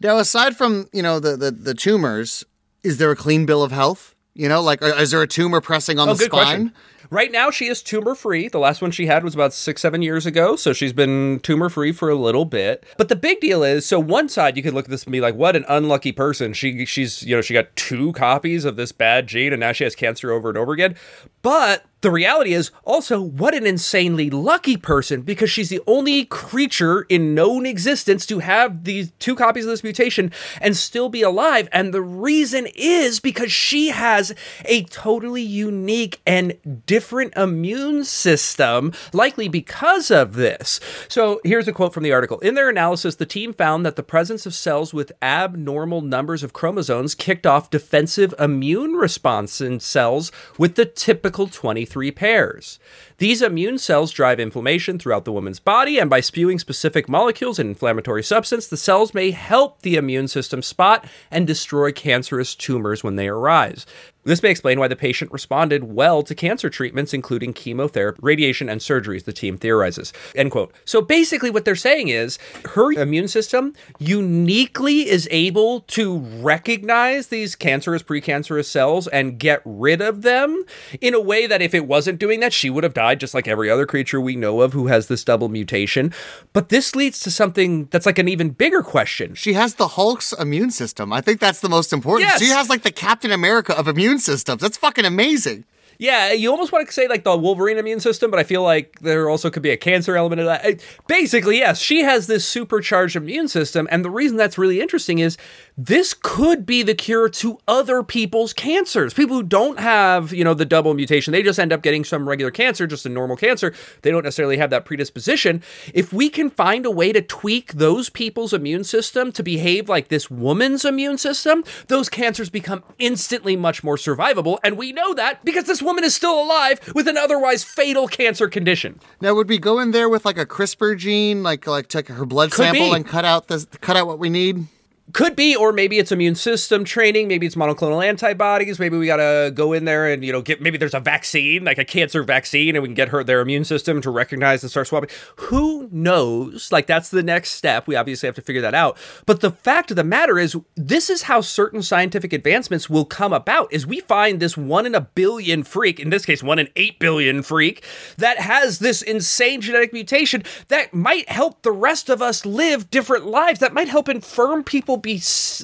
Now, 0.00 0.18
aside 0.18 0.56
from 0.56 0.88
you 0.92 1.02
know 1.02 1.18
the, 1.20 1.36
the 1.36 1.50
the 1.50 1.74
tumors, 1.74 2.44
is 2.82 2.98
there 2.98 3.10
a 3.10 3.16
clean 3.16 3.46
bill 3.46 3.62
of 3.62 3.72
health? 3.72 4.14
You 4.34 4.48
know, 4.48 4.60
like 4.60 4.82
uh, 4.82 4.86
is 4.96 5.12
there 5.12 5.22
a 5.22 5.28
tumor 5.28 5.60
pressing 5.60 5.98
on 5.98 6.08
Oh, 6.08 6.14
the 6.14 6.24
spine? 6.24 6.30
question. 6.30 6.72
Right 7.10 7.30
now, 7.30 7.50
she 7.50 7.66
is 7.68 7.82
tumor 7.82 8.14
free. 8.16 8.48
The 8.48 8.58
last 8.58 8.82
one 8.82 8.90
she 8.90 9.06
had 9.06 9.22
was 9.22 9.34
about 9.34 9.52
six, 9.52 9.80
seven 9.82 10.02
years 10.02 10.26
ago. 10.26 10.56
So 10.56 10.72
she's 10.72 10.92
been 10.92 11.38
tumor 11.44 11.68
free 11.68 11.92
for 11.92 12.08
a 12.08 12.14
little 12.16 12.44
bit. 12.46 12.84
But 12.96 13.08
the 13.08 13.14
big 13.14 13.40
deal 13.40 13.62
is 13.62 13.86
so 13.86 14.00
one 14.00 14.28
side, 14.28 14.56
you 14.56 14.62
could 14.64 14.74
look 14.74 14.86
at 14.86 14.90
this 14.90 15.04
and 15.04 15.12
be 15.12 15.20
like, 15.20 15.34
what 15.36 15.54
an 15.54 15.64
unlucky 15.68 16.10
person. 16.12 16.54
She 16.54 16.84
She's, 16.86 17.22
you 17.22 17.36
know, 17.36 17.42
she 17.42 17.54
got 17.54 17.76
two 17.76 18.12
copies 18.14 18.64
of 18.64 18.74
this 18.76 18.90
bad 18.90 19.28
gene 19.28 19.52
and 19.52 19.60
now 19.60 19.70
she 19.72 19.84
has 19.84 19.94
cancer 19.94 20.32
over 20.32 20.48
and 20.48 20.58
over 20.58 20.72
again. 20.72 20.96
But 21.42 21.84
the 22.04 22.10
reality 22.10 22.52
is 22.52 22.70
also 22.84 23.18
what 23.18 23.54
an 23.54 23.66
insanely 23.66 24.28
lucky 24.28 24.76
person 24.76 25.22
because 25.22 25.50
she's 25.50 25.70
the 25.70 25.80
only 25.86 26.26
creature 26.26 27.06
in 27.08 27.34
known 27.34 27.64
existence 27.64 28.26
to 28.26 28.40
have 28.40 28.84
these 28.84 29.10
two 29.18 29.34
copies 29.34 29.64
of 29.64 29.70
this 29.70 29.82
mutation 29.82 30.30
and 30.60 30.76
still 30.76 31.08
be 31.08 31.22
alive. 31.22 31.66
And 31.72 31.94
the 31.94 32.02
reason 32.02 32.68
is 32.74 33.20
because 33.20 33.50
she 33.50 33.88
has 33.88 34.34
a 34.66 34.84
totally 34.84 35.40
unique 35.40 36.20
and 36.26 36.84
different 36.84 37.34
immune 37.36 38.04
system, 38.04 38.92
likely 39.14 39.48
because 39.48 40.10
of 40.10 40.34
this. 40.34 40.80
So 41.08 41.40
here's 41.42 41.68
a 41.68 41.72
quote 41.72 41.94
from 41.94 42.02
the 42.02 42.12
article. 42.12 42.38
In 42.40 42.54
their 42.54 42.68
analysis, 42.68 43.16
the 43.16 43.24
team 43.24 43.54
found 43.54 43.86
that 43.86 43.96
the 43.96 44.02
presence 44.02 44.44
of 44.44 44.52
cells 44.52 44.92
with 44.92 45.10
abnormal 45.22 46.02
numbers 46.02 46.42
of 46.42 46.52
chromosomes 46.52 47.14
kicked 47.14 47.46
off 47.46 47.70
defensive 47.70 48.34
immune 48.38 48.92
response 48.92 49.62
in 49.62 49.80
cells 49.80 50.30
with 50.58 50.74
the 50.74 50.84
typical 50.84 51.46
23 51.46 51.93
pairs. 52.10 52.78
These 53.18 53.42
immune 53.42 53.78
cells 53.78 54.10
drive 54.10 54.40
inflammation 54.40 54.98
throughout 54.98 55.24
the 55.24 55.32
woman's 55.32 55.60
body, 55.60 55.98
and 56.00 56.10
by 56.10 56.18
spewing 56.18 56.58
specific 56.58 57.08
molecules 57.08 57.60
and 57.60 57.68
inflammatory 57.68 58.24
substance, 58.24 58.66
the 58.66 58.76
cells 58.76 59.14
may 59.14 59.30
help 59.30 59.82
the 59.82 59.94
immune 59.94 60.26
system 60.26 60.62
spot 60.62 61.06
and 61.30 61.46
destroy 61.46 61.92
cancerous 61.92 62.56
tumors 62.56 63.04
when 63.04 63.14
they 63.14 63.28
arise. 63.28 63.86
This 64.24 64.42
may 64.42 64.50
explain 64.50 64.80
why 64.80 64.88
the 64.88 64.96
patient 64.96 65.32
responded 65.32 65.84
well 65.84 66.22
to 66.22 66.34
cancer 66.34 66.70
treatments, 66.70 67.12
including 67.12 67.52
chemotherapy, 67.52 68.18
radiation, 68.22 68.70
and 68.70 68.80
surgeries, 68.80 69.24
the 69.24 69.34
team 69.34 69.58
theorizes. 69.58 70.14
End 70.34 70.50
quote. 70.50 70.72
So 70.86 71.02
basically, 71.02 71.50
what 71.50 71.66
they're 71.66 71.76
saying 71.76 72.08
is 72.08 72.38
her 72.70 72.90
immune 72.92 73.28
system 73.28 73.74
uniquely 73.98 75.10
is 75.10 75.28
able 75.30 75.80
to 75.80 76.18
recognize 76.18 77.26
these 77.26 77.54
cancerous, 77.54 78.02
precancerous 78.02 78.64
cells 78.64 79.06
and 79.08 79.38
get 79.38 79.60
rid 79.64 80.00
of 80.00 80.22
them 80.22 80.64
in 81.02 81.12
a 81.12 81.20
way 81.20 81.46
that 81.46 81.60
if 81.60 81.74
it 81.74 81.86
wasn't 81.86 82.18
doing 82.18 82.40
that, 82.40 82.54
she 82.54 82.70
would 82.70 82.82
have 82.82 82.94
died 82.94 83.03
just 83.12 83.34
like 83.34 83.46
every 83.46 83.68
other 83.68 83.84
creature 83.84 84.20
we 84.20 84.36
know 84.36 84.62
of 84.62 84.72
who 84.72 84.86
has 84.86 85.08
this 85.08 85.24
double 85.24 85.48
mutation. 85.48 86.12
But 86.54 86.70
this 86.70 86.96
leads 86.96 87.20
to 87.20 87.30
something 87.30 87.86
that's 87.86 88.06
like 88.06 88.18
an 88.18 88.28
even 88.28 88.50
bigger 88.50 88.82
question. 88.82 89.34
She 89.34 89.52
has 89.54 89.74
the 89.74 89.88
Hulk's 89.88 90.32
immune 90.32 90.70
system. 90.70 91.12
I 91.12 91.20
think 91.20 91.40
that's 91.40 91.60
the 91.60 91.68
most 91.68 91.92
important. 91.92 92.30
Yes. 92.30 92.40
She 92.40 92.48
has 92.48 92.70
like 92.70 92.82
the 92.82 92.92
Captain 92.92 93.32
America 93.32 93.76
of 93.76 93.88
immune 93.88 94.20
systems. 94.20 94.62
That's 94.62 94.78
fucking 94.78 95.04
amazing. 95.04 95.64
Yeah, 95.98 96.32
you 96.32 96.50
almost 96.50 96.72
want 96.72 96.86
to 96.86 96.92
say 96.92 97.08
like 97.08 97.24
the 97.24 97.36
Wolverine 97.36 97.78
immune 97.78 98.00
system, 98.00 98.30
but 98.30 98.40
I 98.40 98.44
feel 98.44 98.62
like 98.62 98.98
there 99.00 99.28
also 99.28 99.50
could 99.50 99.62
be 99.62 99.70
a 99.70 99.76
cancer 99.76 100.16
element 100.16 100.40
of 100.40 100.46
that. 100.46 100.82
Basically, 101.06 101.58
yes, 101.58 101.80
she 101.80 102.02
has 102.02 102.26
this 102.26 102.46
supercharged 102.46 103.16
immune 103.16 103.48
system, 103.48 103.88
and 103.90 104.04
the 104.04 104.10
reason 104.10 104.36
that's 104.36 104.58
really 104.58 104.80
interesting 104.80 105.18
is 105.18 105.36
this 105.76 106.14
could 106.14 106.64
be 106.64 106.82
the 106.82 106.94
cure 106.94 107.28
to 107.28 107.58
other 107.66 108.02
people's 108.02 108.52
cancers. 108.52 109.14
People 109.14 109.36
who 109.36 109.42
don't 109.42 109.78
have, 109.80 110.32
you 110.32 110.44
know, 110.44 110.54
the 110.54 110.64
double 110.64 110.94
mutation, 110.94 111.32
they 111.32 111.42
just 111.42 111.58
end 111.58 111.72
up 111.72 111.82
getting 111.82 112.04
some 112.04 112.28
regular 112.28 112.50
cancer, 112.50 112.86
just 112.86 113.06
a 113.06 113.08
normal 113.08 113.36
cancer. 113.36 113.74
They 114.02 114.10
don't 114.10 114.24
necessarily 114.24 114.56
have 114.56 114.70
that 114.70 114.84
predisposition. 114.84 115.62
If 115.92 116.12
we 116.12 116.28
can 116.28 116.50
find 116.50 116.86
a 116.86 116.90
way 116.90 117.12
to 117.12 117.20
tweak 117.20 117.72
those 117.72 118.08
people's 118.08 118.52
immune 118.52 118.84
system 118.84 119.32
to 119.32 119.42
behave 119.42 119.88
like 119.88 120.08
this 120.08 120.30
woman's 120.30 120.84
immune 120.84 121.18
system, 121.18 121.64
those 121.88 122.08
cancers 122.08 122.50
become 122.50 122.82
instantly 122.98 123.56
much 123.56 123.82
more 123.82 123.96
survivable. 123.96 124.58
And 124.62 124.76
we 124.76 124.92
know 124.92 125.14
that 125.14 125.44
because 125.44 125.64
this 125.64 125.82
woman 125.84 126.04
is 126.04 126.14
still 126.14 126.40
alive 126.42 126.80
with 126.94 127.06
an 127.08 127.16
otherwise 127.16 127.62
fatal 127.64 128.08
cancer 128.08 128.48
condition. 128.48 129.00
Now, 129.20 129.34
would 129.34 129.48
we 129.48 129.58
go 129.58 129.78
in 129.78 129.90
there 129.92 130.08
with 130.08 130.24
like 130.24 130.38
a 130.38 130.46
CRISPR 130.46 130.96
gene, 130.98 131.42
like 131.42 131.66
like 131.66 131.88
take 131.88 132.08
her 132.08 132.26
blood 132.26 132.50
Could 132.50 132.64
sample 132.64 132.90
be. 132.90 132.96
and 132.96 133.06
cut 133.06 133.24
out 133.24 133.48
the 133.48 133.66
cut 133.80 133.96
out 133.96 134.06
what 134.06 134.18
we 134.18 134.28
need? 134.30 134.66
Could 135.12 135.36
be, 135.36 135.54
or 135.54 135.70
maybe 135.70 135.98
it's 135.98 136.10
immune 136.10 136.34
system 136.34 136.82
training. 136.82 137.28
Maybe 137.28 137.46
it's 137.46 137.56
monoclonal 137.56 138.04
antibodies. 138.04 138.78
Maybe 138.78 138.96
we 138.96 139.06
gotta 139.06 139.52
go 139.54 139.74
in 139.74 139.84
there 139.84 140.10
and 140.10 140.24
you 140.24 140.32
know 140.32 140.40
get. 140.40 140.62
Maybe 140.62 140.78
there's 140.78 140.94
a 140.94 140.98
vaccine, 140.98 141.62
like 141.62 141.76
a 141.76 141.84
cancer 141.84 142.22
vaccine, 142.22 142.74
and 142.74 142.82
we 142.82 142.88
can 142.88 142.94
get 142.94 143.10
her 143.10 143.22
their 143.22 143.40
immune 143.40 143.64
system 143.64 144.00
to 144.00 144.10
recognize 144.10 144.62
and 144.62 144.70
start 144.70 144.88
swapping. 144.88 145.10
Who 145.36 145.90
knows? 145.92 146.72
Like 146.72 146.86
that's 146.86 147.10
the 147.10 147.22
next 147.22 147.50
step. 147.50 147.86
We 147.86 147.96
obviously 147.96 148.26
have 148.26 148.34
to 148.36 148.42
figure 148.42 148.62
that 148.62 148.74
out. 148.74 148.96
But 149.26 149.40
the 149.40 149.50
fact 149.50 149.90
of 149.90 149.96
the 149.96 150.04
matter 150.04 150.38
is, 150.38 150.56
this 150.74 151.10
is 151.10 151.22
how 151.22 151.42
certain 151.42 151.82
scientific 151.82 152.32
advancements 152.32 152.88
will 152.88 153.04
come 153.04 153.34
about. 153.34 153.70
Is 153.72 153.86
we 153.86 154.00
find 154.00 154.40
this 154.40 154.56
one 154.56 154.86
in 154.86 154.94
a 154.94 155.02
billion 155.02 155.64
freak, 155.64 156.00
in 156.00 156.08
this 156.08 156.24
case, 156.24 156.42
one 156.42 156.58
in 156.58 156.70
eight 156.76 156.98
billion 156.98 157.42
freak, 157.42 157.84
that 158.16 158.38
has 158.38 158.78
this 158.78 159.02
insane 159.02 159.60
genetic 159.60 159.92
mutation 159.92 160.42
that 160.68 160.94
might 160.94 161.28
help 161.28 161.60
the 161.60 161.72
rest 161.72 162.08
of 162.08 162.22
us 162.22 162.46
live 162.46 162.88
different 162.90 163.26
lives. 163.26 163.60
That 163.60 163.74
might 163.74 163.88
help 163.88 164.08
infirm 164.08 164.64
people 164.64 164.93
be, 164.96 165.20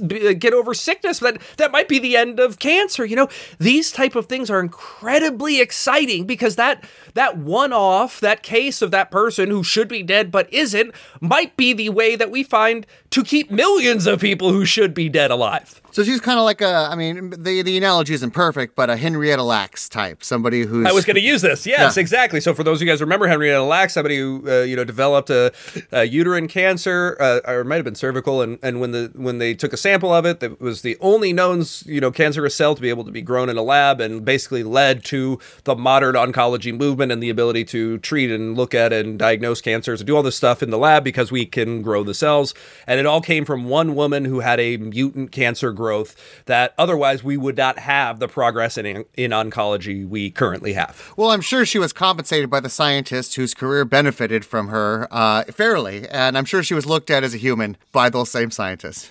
be 0.07 0.29
uh, 0.29 0.33
get 0.33 0.53
over 0.53 0.75
sickness. 0.75 1.19
That 1.19 1.41
that 1.57 1.73
might 1.73 1.89
be 1.89 1.99
the 1.99 2.17
end 2.17 2.41
of 2.41 2.59
cancer. 2.59 3.05
You 3.05 3.17
know, 3.17 3.29
these 3.59 3.93
type 3.93 4.15
of 4.15 4.27
things 4.27 4.51
are 4.51 4.61
incredibly 4.61 5.61
exciting 5.61 6.27
because 6.27 6.57
that 6.57 6.85
that 7.15 7.37
one 7.39 7.73
off, 7.73 8.21
that 8.21 8.43
case 8.43 8.83
of 8.83 8.91
that 8.91 9.11
person 9.11 9.51
who 9.51 9.63
should 9.63 9.89
be 9.89 10.03
dead 10.03 10.31
but 10.31 10.53
isn't, 10.53 10.95
might 11.21 11.57
be 11.57 11.73
the 11.73 11.89
way 11.91 12.17
that 12.17 12.31
we 12.31 12.43
find 12.43 12.87
to 13.11 13.25
keep 13.25 13.51
millions 13.51 14.07
of 14.07 14.21
people 14.21 14.51
who 14.51 14.65
should 14.65 14.95
be 14.95 15.09
dead 15.09 15.31
alive. 15.31 15.80
So 15.93 16.03
she's 16.05 16.21
kind 16.21 16.39
of 16.39 16.45
like 16.45 16.61
a, 16.61 16.89
I 16.91 16.95
mean, 16.95 17.31
the 17.31 17.63
the 17.63 17.77
analogy 17.77 18.15
isn't 18.15 18.31
perfect, 18.31 18.77
but 18.77 18.89
a 18.91 18.97
Henrietta 18.97 19.43
Lacks 19.43 19.89
type, 19.89 20.23
somebody 20.23 20.63
who's. 20.63 20.87
I 20.87 20.93
was 20.93 21.05
going 21.05 21.17
to 21.17 21.21
use 21.23 21.43
this. 21.43 21.67
Yes, 21.67 21.97
Yeah. 21.97 22.01
exactly. 22.01 22.41
So 22.41 22.55
for 22.55 22.63
those 22.63 22.79
of 22.79 22.83
you 22.87 22.89
guys 22.93 23.01
who 23.01 23.05
remember 23.07 23.27
Henrietta 23.27 23.63
Lacks, 23.63 23.95
somebody 23.95 24.19
who 24.19 24.45
uh, 24.49 24.63
you 24.63 24.77
know 24.77 24.85
developed 24.85 25.31
a, 25.31 25.53
a 25.93 26.05
uterine 26.05 26.49
cancer, 26.49 27.17
uh, 27.21 27.41
or 27.47 27.61
it 27.61 27.65
might 27.67 27.77
have 27.77 27.85
been 27.85 27.95
cervical, 27.95 28.41
and, 28.43 28.59
and 28.63 28.81
when 28.81 28.93
the 28.93 29.11
when 29.15 29.39
they 29.39 29.55
took 29.55 29.73
a 29.73 29.77
sample 29.77 30.13
of 30.13 30.25
it, 30.25 30.41
that 30.41 30.61
was 30.61 30.83
the 30.83 30.97
only 31.01 31.33
known 31.33 31.65
you 31.85 32.01
know 32.01 32.11
cancerous 32.11 32.55
cell 32.55 32.75
to 32.75 32.81
be 32.81 32.89
able 32.89 33.05
to 33.05 33.11
be 33.13 33.23
grown 33.23 33.49
in 33.49 33.57
a 33.57 33.63
lab, 33.63 34.01
and 34.01 34.25
basically 34.25 34.63
led 34.63 35.05
to 35.05 35.39
the 35.65 35.75
modern 35.75 36.15
oncology 36.15 36.77
movement 36.77 37.11
and 37.13 37.23
the 37.23 37.31
ability 37.31 37.65
to 37.65 37.99
treat 37.99 38.31
and 38.31 38.57
look 38.57 38.75
at 38.75 38.93
and 38.93 39.19
diagnose 39.19 39.61
cancers 39.61 40.01
and 40.01 40.07
do 40.07 40.17
all 40.17 40.23
this 40.23 40.37
stuff 40.37 40.63
in 40.63 40.71
the 40.71 40.79
lab 40.79 41.03
because 41.05 41.33
we 41.33 41.45
can 41.47 41.83
grow 41.83 42.03
the 42.05 42.15
cells, 42.15 42.55
and 42.87 43.01
it 43.01 43.07
all 43.07 43.21
came 43.21 43.45
from 43.45 43.65
one 43.65 43.95
woman 43.95 44.25
who 44.25 44.41
had 44.41 44.61
a 44.61 44.77
mutant 44.77 45.33
cancer 45.33 45.73
growth 45.81 46.15
that 46.45 46.75
otherwise 46.77 47.25
we 47.25 47.37
would 47.39 47.57
not 47.57 47.79
have 47.79 48.19
the 48.19 48.29
progress 48.29 48.77
in 48.77 49.05
in 49.15 49.31
oncology 49.31 50.07
we 50.07 50.31
currently 50.31 50.75
have. 50.75 51.13
Well, 51.17 51.31
I'm 51.31 51.41
sure 51.41 51.65
she 51.65 51.79
was 51.79 51.93
compensated 51.93 52.51
by 52.51 52.61
the 52.61 52.69
scientist 52.69 53.37
whose 53.37 53.55
career 53.55 53.87
benefited 53.87 54.45
from 54.45 54.69
her 54.69 55.09
uh, 55.11 55.45
fairly, 55.45 56.07
and 56.09 56.37
I'm 56.37 56.45
sure 56.45 56.63
she 56.63 56.75
was 56.75 56.85
looked 56.85 57.11
at 57.11 57.25
as 57.25 57.33
a 57.35 57.39
human 57.39 57.79
by 57.93 58.11
those 58.11 58.31
same 58.31 58.51
scientists. 58.51 59.11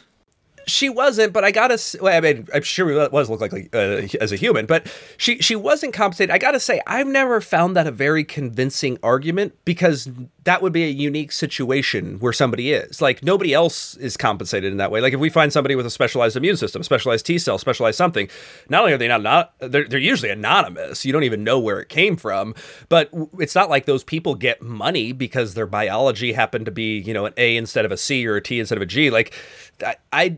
She 0.69 0.89
wasn't, 0.89 1.33
but 1.33 1.43
I 1.43 1.51
gotta. 1.51 1.79
Well, 2.01 2.15
I 2.15 2.19
mean, 2.19 2.47
I'm 2.53 2.61
sure 2.63 2.89
it 2.89 3.11
was 3.11 3.29
look 3.29 3.41
like 3.41 3.69
uh, 3.73 4.07
as 4.21 4.31
a 4.31 4.35
human, 4.35 4.65
but 4.65 4.91
she 5.17 5.39
she 5.39 5.55
wasn't 5.55 5.93
compensated. 5.93 6.31
I 6.31 6.37
gotta 6.37 6.59
say, 6.59 6.81
I've 6.87 7.07
never 7.07 7.41
found 7.41 7.75
that 7.75 7.87
a 7.87 7.91
very 7.91 8.23
convincing 8.23 8.97
argument 9.03 9.55
because 9.65 10.09
that 10.43 10.61
would 10.61 10.73
be 10.73 10.83
a 10.83 10.89
unique 10.89 11.31
situation 11.31 12.19
where 12.19 12.33
somebody 12.33 12.71
is 12.71 13.01
like 13.01 13.21
nobody 13.23 13.53
else 13.53 13.95
is 13.97 14.17
compensated 14.17 14.71
in 14.71 14.77
that 14.77 14.91
way. 14.91 15.01
Like 15.01 15.13
if 15.13 15.19
we 15.19 15.29
find 15.29 15.53
somebody 15.53 15.75
with 15.75 15.85
a 15.85 15.89
specialized 15.89 16.35
immune 16.35 16.57
system, 16.57 16.81
specialized 16.83 17.25
T 17.25 17.37
cell, 17.37 17.57
specialized 17.57 17.97
something, 17.97 18.29
not 18.69 18.81
only 18.81 18.93
are 18.93 18.97
they 18.97 19.07
not 19.07 19.21
not 19.21 19.53
they're, 19.59 19.87
they're 19.87 19.99
usually 19.99 20.31
anonymous. 20.31 21.05
You 21.05 21.13
don't 21.13 21.23
even 21.23 21.43
know 21.43 21.59
where 21.59 21.79
it 21.79 21.89
came 21.89 22.15
from, 22.15 22.55
but 22.87 23.09
it's 23.39 23.55
not 23.55 23.69
like 23.69 23.85
those 23.85 24.03
people 24.03 24.35
get 24.35 24.61
money 24.61 25.11
because 25.11 25.53
their 25.53 25.67
biology 25.67 26.33
happened 26.33 26.65
to 26.65 26.71
be 26.71 26.97
you 26.99 27.13
know 27.13 27.25
an 27.25 27.33
A 27.37 27.57
instead 27.57 27.85
of 27.85 27.91
a 27.91 27.97
C 27.97 28.25
or 28.27 28.35
a 28.35 28.41
T 28.41 28.59
instead 28.59 28.77
of 28.77 28.81
a 28.81 28.87
G. 28.87 29.09
Like 29.09 29.33
I. 29.85 29.95
I 30.11 30.37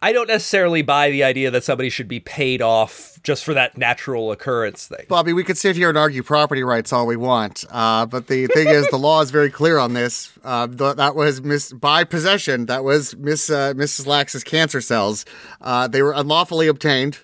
I 0.00 0.12
don't 0.12 0.28
necessarily 0.28 0.82
buy 0.82 1.10
the 1.10 1.24
idea 1.24 1.50
that 1.50 1.64
somebody 1.64 1.90
should 1.90 2.06
be 2.06 2.20
paid 2.20 2.62
off 2.62 3.18
just 3.24 3.44
for 3.44 3.52
that 3.54 3.76
natural 3.76 4.30
occurrence 4.30 4.86
thing. 4.86 5.06
Bobby, 5.08 5.32
we 5.32 5.42
could 5.42 5.58
sit 5.58 5.74
here 5.74 5.88
and 5.88 5.98
argue 5.98 6.22
property 6.22 6.62
rights 6.62 6.92
all 6.92 7.06
we 7.06 7.16
want, 7.16 7.64
uh, 7.70 8.06
but 8.06 8.28
the 8.28 8.46
thing 8.46 8.68
is, 8.68 8.86
the 8.88 8.98
law 8.98 9.20
is 9.22 9.32
very 9.32 9.50
clear 9.50 9.78
on 9.78 9.94
this. 9.94 10.32
Uh, 10.44 10.68
th- 10.68 10.96
that 10.96 11.16
was 11.16 11.42
miss 11.42 11.72
by 11.72 12.04
possession. 12.04 12.66
That 12.66 12.84
was 12.84 13.16
Miss 13.16 13.50
uh, 13.50 13.74
Mrs. 13.74 14.06
Lacks's 14.06 14.44
cancer 14.44 14.80
cells. 14.80 15.24
Uh, 15.60 15.88
they 15.88 16.00
were 16.00 16.12
unlawfully 16.12 16.68
obtained 16.68 17.18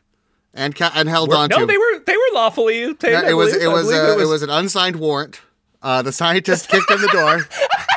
and 0.52 0.74
ca- 0.74 0.92
and 0.94 1.08
held 1.08 1.32
on 1.32 1.50
no, 1.50 1.60
to. 1.60 1.66
they 1.66 1.78
were 1.78 1.98
they 2.06 2.16
were 2.16 2.34
lawfully 2.34 2.82
obtained. 2.82 3.12
Yeah, 3.12 3.30
it 3.30 3.34
was 3.34 3.52
believe. 3.52 3.68
it 3.68 3.72
was, 3.72 3.86
believe 3.86 4.18
uh, 4.18 4.22
it 4.22 4.26
was 4.26 4.42
an 4.42 4.50
unsigned 4.50 4.96
warrant. 4.96 5.40
Uh, 5.80 6.02
the 6.02 6.12
scientist 6.12 6.68
kicked 6.68 6.90
in 6.90 7.00
the 7.00 7.08
door. 7.08 7.46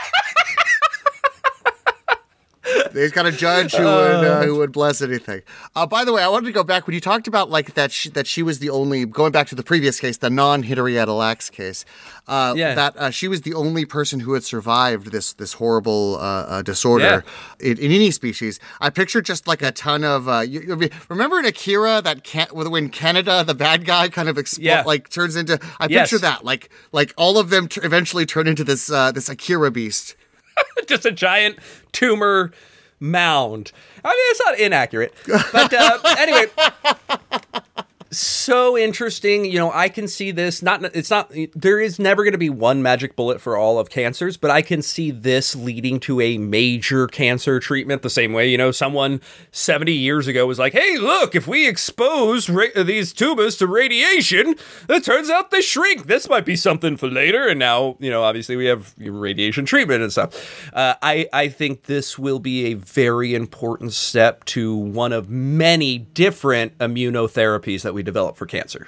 He's 2.93 3.11
got 3.11 3.25
a 3.25 3.31
judge 3.31 3.73
who 3.73 3.83
would 3.83 3.89
uh, 4.25 4.43
who 4.43 4.55
would 4.57 4.71
bless 4.71 5.01
anything. 5.01 5.41
Uh, 5.75 5.85
by 5.85 6.05
the 6.05 6.13
way, 6.13 6.23
I 6.23 6.27
wanted 6.27 6.47
to 6.47 6.51
go 6.53 6.63
back 6.63 6.87
when 6.87 6.93
you 6.93 7.01
talked 7.01 7.27
about 7.27 7.49
like 7.49 7.73
that 7.75 7.91
she, 7.91 8.09
that 8.09 8.27
she 8.27 8.43
was 8.43 8.59
the 8.59 8.69
only 8.69 9.05
going 9.05 9.31
back 9.31 9.47
to 9.47 9.55
the 9.55 9.63
previous 9.63 9.99
case, 9.99 10.17
the 10.17 10.29
non 10.29 10.63
Henrietta 10.63 11.13
Lacks 11.13 11.49
case. 11.49 11.85
Uh, 12.27 12.53
Yeah. 12.57 12.75
that 12.75 12.97
uh, 12.97 13.09
she 13.09 13.27
was 13.27 13.41
the 13.41 13.53
only 13.53 13.85
person 13.85 14.19
who 14.19 14.33
had 14.33 14.43
survived 14.43 15.11
this 15.11 15.33
this 15.33 15.53
horrible 15.53 16.17
uh, 16.19 16.61
disorder 16.61 17.23
in, 17.59 17.77
in 17.77 17.91
any 17.91 18.11
species. 18.11 18.59
I 18.81 18.89
pictured 18.89 19.25
just 19.25 19.47
like 19.47 19.61
a 19.61 19.71
ton 19.71 20.03
of. 20.03 20.27
Uh, 20.27 20.39
you, 20.41 20.89
remember 21.09 21.39
in 21.39 21.45
Akira 21.45 22.01
that 22.01 22.23
can, 22.23 22.47
when 22.53 22.89
Kaneda, 22.89 23.45
the 23.45 23.55
bad 23.55 23.85
guy, 23.85 24.09
kind 24.09 24.27
of 24.29 24.35
expl- 24.37 24.59
Yeah. 24.61 24.83
like 24.85 25.09
turns 25.09 25.35
into. 25.35 25.59
I 25.79 25.87
Yes. 25.89 26.09
picture 26.09 26.19
that 26.21 26.43
like 26.43 26.69
like 26.91 27.13
all 27.17 27.37
of 27.37 27.49
them 27.49 27.67
t- 27.67 27.79
eventually 27.83 28.25
turn 28.25 28.47
into 28.47 28.63
this 28.63 28.91
uh, 28.91 29.11
this 29.11 29.29
Akira 29.29 29.71
beast. 29.71 30.15
just 30.87 31.05
a 31.05 31.11
giant 31.11 31.57
tumor 31.91 32.51
mound. 32.99 33.71
I 34.03 34.09
mean, 34.09 34.15
it's 34.31 34.41
not 34.45 34.59
inaccurate, 34.59 35.13
but 35.51 35.73
uh, 35.73 35.99
anyway. 36.17 36.45
So 38.11 38.77
interesting, 38.77 39.45
you 39.45 39.59
know. 39.59 39.71
I 39.71 39.89
can 39.89 40.07
see 40.07 40.31
this. 40.31 40.61
Not, 40.61 40.83
it's 40.95 41.09
not. 41.09 41.31
There 41.53 41.79
is 41.79 41.99
never 41.99 42.23
going 42.23 42.31
to 42.31 42.37
be 42.37 42.49
one 42.49 42.81
magic 42.81 43.15
bullet 43.15 43.41
for 43.41 43.57
all 43.57 43.79
of 43.79 43.89
cancers, 43.89 44.37
but 44.37 44.49
I 44.49 44.61
can 44.61 44.81
see 44.81 45.11
this 45.11 45.55
leading 45.55 45.99
to 46.01 46.21
a 46.21 46.37
major 46.37 47.07
cancer 47.07 47.59
treatment. 47.59 48.01
The 48.03 48.09
same 48.09 48.31
way, 48.31 48.49
you 48.49 48.57
know, 48.57 48.71
someone 48.71 49.19
seventy 49.51 49.91
years 49.93 50.27
ago 50.27 50.45
was 50.47 50.57
like, 50.57 50.73
"Hey, 50.73 50.97
look, 50.97 51.35
if 51.35 51.47
we 51.47 51.67
expose 51.67 52.49
ra- 52.49 52.67
these 52.75 53.11
tumors 53.11 53.57
to 53.57 53.67
radiation, 53.67 54.55
it 54.87 55.03
turns 55.03 55.29
out 55.29 55.51
they 55.51 55.61
shrink. 55.61 56.07
This 56.07 56.29
might 56.29 56.45
be 56.45 56.55
something 56.55 56.95
for 56.95 57.09
later." 57.09 57.47
And 57.47 57.59
now, 57.59 57.97
you 57.99 58.09
know, 58.09 58.23
obviously 58.23 58.55
we 58.55 58.67
have 58.67 58.93
radiation 58.97 59.65
treatment 59.65 60.01
and 60.01 60.11
stuff. 60.11 60.71
Uh, 60.73 60.95
I 61.01 61.27
I 61.33 61.49
think 61.49 61.83
this 61.83 62.17
will 62.17 62.39
be 62.39 62.67
a 62.67 62.75
very 62.75 63.35
important 63.35 63.93
step 63.93 64.45
to 64.45 64.73
one 64.75 65.11
of 65.11 65.29
many 65.29 65.97
different 65.97 66.77
immunotherapies 66.77 67.81
that 67.81 67.93
we 67.97 68.03
develop 68.03 68.37
for 68.37 68.45
cancer. 68.45 68.87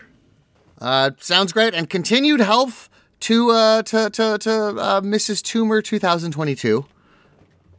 Uh, 0.79 1.11
sounds 1.19 1.51
great. 1.51 1.73
And 1.73 1.89
continued 1.89 2.39
health 2.39 2.89
to 3.21 3.49
uh, 3.49 3.81
to 3.83 4.09
to, 4.11 4.37
to 4.37 4.51
uh, 4.53 5.01
Mrs. 5.01 5.43
Tumor 5.43 5.81
2022. 5.81 6.85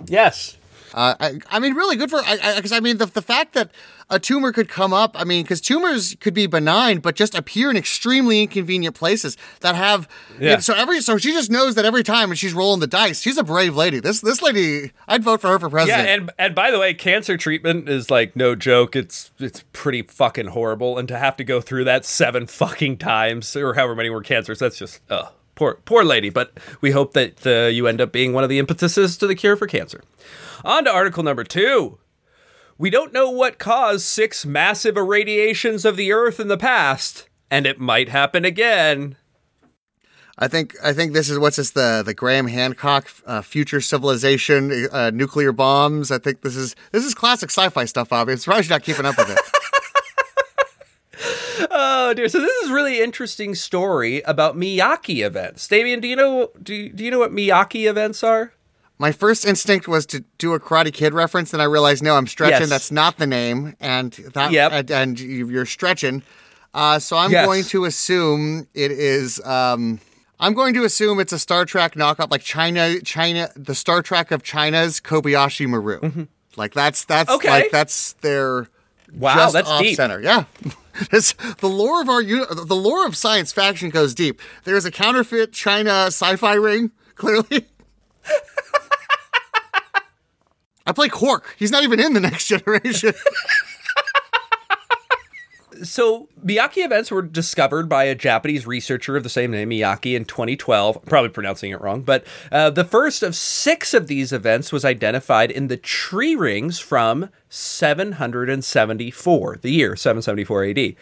Yes. 0.06 0.56
Uh, 0.94 1.14
I, 1.20 1.38
I 1.48 1.58
mean, 1.58 1.74
really 1.74 1.96
good 1.96 2.10
for 2.10 2.20
because 2.22 2.72
I, 2.72 2.80
mean 2.80 2.98
the 2.98 3.06
the 3.06 3.22
fact 3.22 3.54
that 3.54 3.70
a 4.08 4.18
tumor 4.18 4.52
could 4.52 4.68
come 4.68 4.92
up. 4.92 5.18
I 5.18 5.24
mean, 5.24 5.44
because 5.44 5.60
tumors 5.60 6.16
could 6.20 6.34
be 6.34 6.46
benign, 6.46 6.98
but 6.98 7.14
just 7.14 7.34
appear 7.34 7.70
in 7.70 7.76
extremely 7.76 8.42
inconvenient 8.42 8.94
places 8.96 9.36
that 9.60 9.74
have. 9.74 10.08
Yeah. 10.38 10.58
So 10.58 10.74
every 10.74 11.00
so 11.00 11.16
she 11.16 11.32
just 11.32 11.50
knows 11.50 11.76
that 11.76 11.84
every 11.84 12.02
time 12.02 12.28
when 12.30 12.36
she's 12.36 12.52
rolling 12.52 12.80
the 12.80 12.86
dice, 12.86 13.20
she's 13.20 13.38
a 13.38 13.44
brave 13.44 13.76
lady. 13.76 14.00
This 14.00 14.20
this 14.20 14.42
lady, 14.42 14.92
I'd 15.06 15.22
vote 15.22 15.40
for 15.40 15.48
her 15.48 15.58
for 15.58 15.70
president. 15.70 16.06
Yeah, 16.06 16.14
and 16.14 16.30
and 16.38 16.54
by 16.54 16.70
the 16.70 16.78
way, 16.78 16.94
cancer 16.94 17.36
treatment 17.36 17.88
is 17.88 18.10
like 18.10 18.34
no 18.34 18.54
joke. 18.54 18.96
It's 18.96 19.30
it's 19.38 19.64
pretty 19.72 20.02
fucking 20.02 20.48
horrible, 20.48 20.98
and 20.98 21.06
to 21.08 21.18
have 21.18 21.36
to 21.36 21.44
go 21.44 21.60
through 21.60 21.84
that 21.84 22.04
seven 22.04 22.46
fucking 22.46 22.98
times 22.98 23.54
or 23.56 23.74
however 23.74 23.94
many 23.94 24.10
were 24.10 24.22
cancers, 24.22 24.58
that's 24.58 24.78
just 24.78 25.00
uh 25.10 25.28
poor 25.60 25.74
poor 25.84 26.02
lady. 26.02 26.30
But 26.30 26.58
we 26.80 26.92
hope 26.92 27.12
that 27.12 27.46
uh, 27.46 27.68
you 27.68 27.86
end 27.86 28.00
up 28.00 28.12
being 28.12 28.32
one 28.32 28.42
of 28.42 28.48
the 28.48 28.58
impetuses 28.58 29.18
to 29.18 29.26
the 29.26 29.34
cure 29.34 29.56
for 29.56 29.66
cancer. 29.66 30.02
On 30.64 30.84
to 30.84 30.90
article 30.90 31.22
number 31.22 31.44
two. 31.44 31.98
We 32.78 32.88
don't 32.88 33.12
know 33.12 33.30
what 33.30 33.58
caused 33.58 34.06
six 34.06 34.46
massive 34.46 34.96
irradiations 34.96 35.84
of 35.84 35.98
the 35.98 36.12
Earth 36.12 36.40
in 36.40 36.48
the 36.48 36.56
past, 36.56 37.28
and 37.50 37.66
it 37.66 37.78
might 37.78 38.08
happen 38.08 38.46
again. 38.46 39.16
I 40.38 40.48
think 40.48 40.74
I 40.82 40.94
think 40.94 41.12
this 41.12 41.28
is 41.28 41.38
what's 41.38 41.56
this 41.56 41.72
the 41.72 42.02
the 42.02 42.14
Graham 42.14 42.46
Hancock 42.46 43.10
uh, 43.26 43.42
future 43.42 43.82
civilization 43.82 44.88
uh, 44.90 45.10
nuclear 45.10 45.52
bombs. 45.52 46.10
I 46.10 46.16
think 46.16 46.40
this 46.40 46.56
is 46.56 46.74
this 46.92 47.04
is 47.04 47.14
classic 47.14 47.50
sci-fi 47.50 47.84
stuff. 47.84 48.14
Obviously, 48.14 48.50
I'm 48.50 48.62
surprised 48.62 48.70
you're 48.70 48.78
not 48.78 48.82
keeping 48.82 49.04
up 49.04 49.18
with 49.18 49.28
it. 49.28 49.38
Oh 51.70 52.14
dear! 52.14 52.28
So 52.28 52.40
this 52.40 52.54
is 52.64 52.70
really 52.70 53.00
interesting 53.00 53.54
story 53.54 54.20
about 54.22 54.56
Miyake 54.56 55.24
events. 55.24 55.66
Damien, 55.68 56.00
do 56.00 56.08
you 56.08 56.16
know 56.16 56.50
do 56.62 56.88
do 56.90 57.04
you 57.04 57.10
know 57.10 57.18
what 57.18 57.32
Miyake 57.32 57.88
events 57.88 58.22
are? 58.24 58.52
My 58.98 59.12
first 59.12 59.46
instinct 59.46 59.88
was 59.88 60.04
to 60.06 60.24
do 60.38 60.52
a 60.52 60.60
Karate 60.60 60.92
Kid 60.92 61.14
reference, 61.14 61.52
then 61.52 61.60
I 61.60 61.64
realized 61.64 62.02
no, 62.02 62.16
I'm 62.16 62.26
stretching. 62.26 62.60
Yes. 62.60 62.68
That's 62.68 62.90
not 62.92 63.16
the 63.18 63.26
name, 63.26 63.74
and 63.80 64.12
that 64.12 64.52
Yep. 64.52 64.72
and, 64.72 64.90
and 64.90 65.20
you- 65.20 65.48
you're 65.48 65.64
stretching. 65.66 66.22
Uh, 66.74 66.98
so 66.98 67.16
I'm 67.16 67.32
Yes. 67.32 67.46
going 67.46 67.64
to 67.64 67.84
assume 67.86 68.68
it 68.74 68.90
is. 68.92 69.40
Um, 69.44 70.00
I'm 70.38 70.54
going 70.54 70.72
to 70.74 70.84
assume 70.84 71.18
it's 71.18 71.32
a 71.32 71.38
Star 71.38 71.64
Trek 71.64 71.94
knockoff, 71.94 72.30
like 72.30 72.42
China, 72.42 73.00
China, 73.00 73.50
the 73.56 73.74
Star 73.74 74.02
Trek 74.02 74.30
of 74.30 74.42
China's 74.42 75.00
Kobayashi 75.00 75.66
Maru. 75.66 76.26
Like 76.56 76.74
that's 76.74 77.04
that's 77.04 77.30
Okay. 77.30 77.48
like 77.48 77.70
that's 77.70 78.12
their 78.20 78.68
Wow, 79.16 79.36
just 79.36 79.54
that's 79.54 79.68
off 79.68 79.82
deep. 79.82 79.96
center. 79.96 80.20
Yeah. 80.20 80.44
This, 81.10 81.32
the 81.60 81.68
lore 81.68 82.02
of 82.02 82.10
our 82.10 82.22
the 82.22 82.76
lore 82.76 83.06
of 83.06 83.16
science 83.16 83.52
faction 83.52 83.88
goes 83.88 84.12
deep. 84.12 84.38
There's 84.64 84.84
a 84.84 84.90
counterfeit 84.90 85.50
China 85.50 86.08
sci-fi 86.08 86.54
ring, 86.54 86.90
clearly. 87.14 87.64
I 90.86 90.92
play 90.92 91.08
Quark. 91.08 91.56
He's 91.58 91.70
not 91.70 91.84
even 91.84 92.00
in 92.00 92.12
the 92.12 92.20
next 92.20 92.48
generation. 92.48 93.14
So 95.82 96.28
Miyake 96.44 96.84
events 96.84 97.10
were 97.10 97.22
discovered 97.22 97.88
by 97.88 98.04
a 98.04 98.14
Japanese 98.14 98.66
researcher 98.66 99.16
of 99.16 99.22
the 99.22 99.28
same 99.28 99.50
name, 99.50 99.70
Miyake, 99.70 100.14
in 100.14 100.24
2012. 100.24 101.04
Probably 101.06 101.30
pronouncing 101.30 101.70
it 101.70 101.80
wrong, 101.80 102.02
but 102.02 102.24
uh, 102.52 102.70
the 102.70 102.84
first 102.84 103.22
of 103.22 103.34
six 103.34 103.94
of 103.94 104.06
these 104.06 104.32
events 104.32 104.72
was 104.72 104.84
identified 104.84 105.50
in 105.50 105.68
the 105.68 105.76
tree 105.76 106.34
rings 106.34 106.78
from 106.78 107.30
774, 107.48 109.58
the 109.62 109.70
year 109.70 109.96
774 109.96 110.64
AD. 110.64 110.94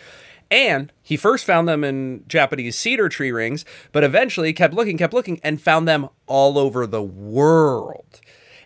And 0.51 0.93
he 1.03 1.17
first 1.17 1.45
found 1.45 1.69
them 1.69 1.85
in 1.85 2.25
Japanese 2.27 2.79
cedar 2.79 3.09
tree 3.09 3.31
rings, 3.31 3.65
but 3.93 4.03
eventually 4.03 4.53
kept 4.53 4.75
looking, 4.75 4.97
kept 4.97 5.13
looking, 5.13 5.41
and 5.43 5.61
found 5.61 5.87
them 5.87 6.09
all 6.27 6.59
over 6.59 6.87
the 6.87 7.03
world. 7.03 8.21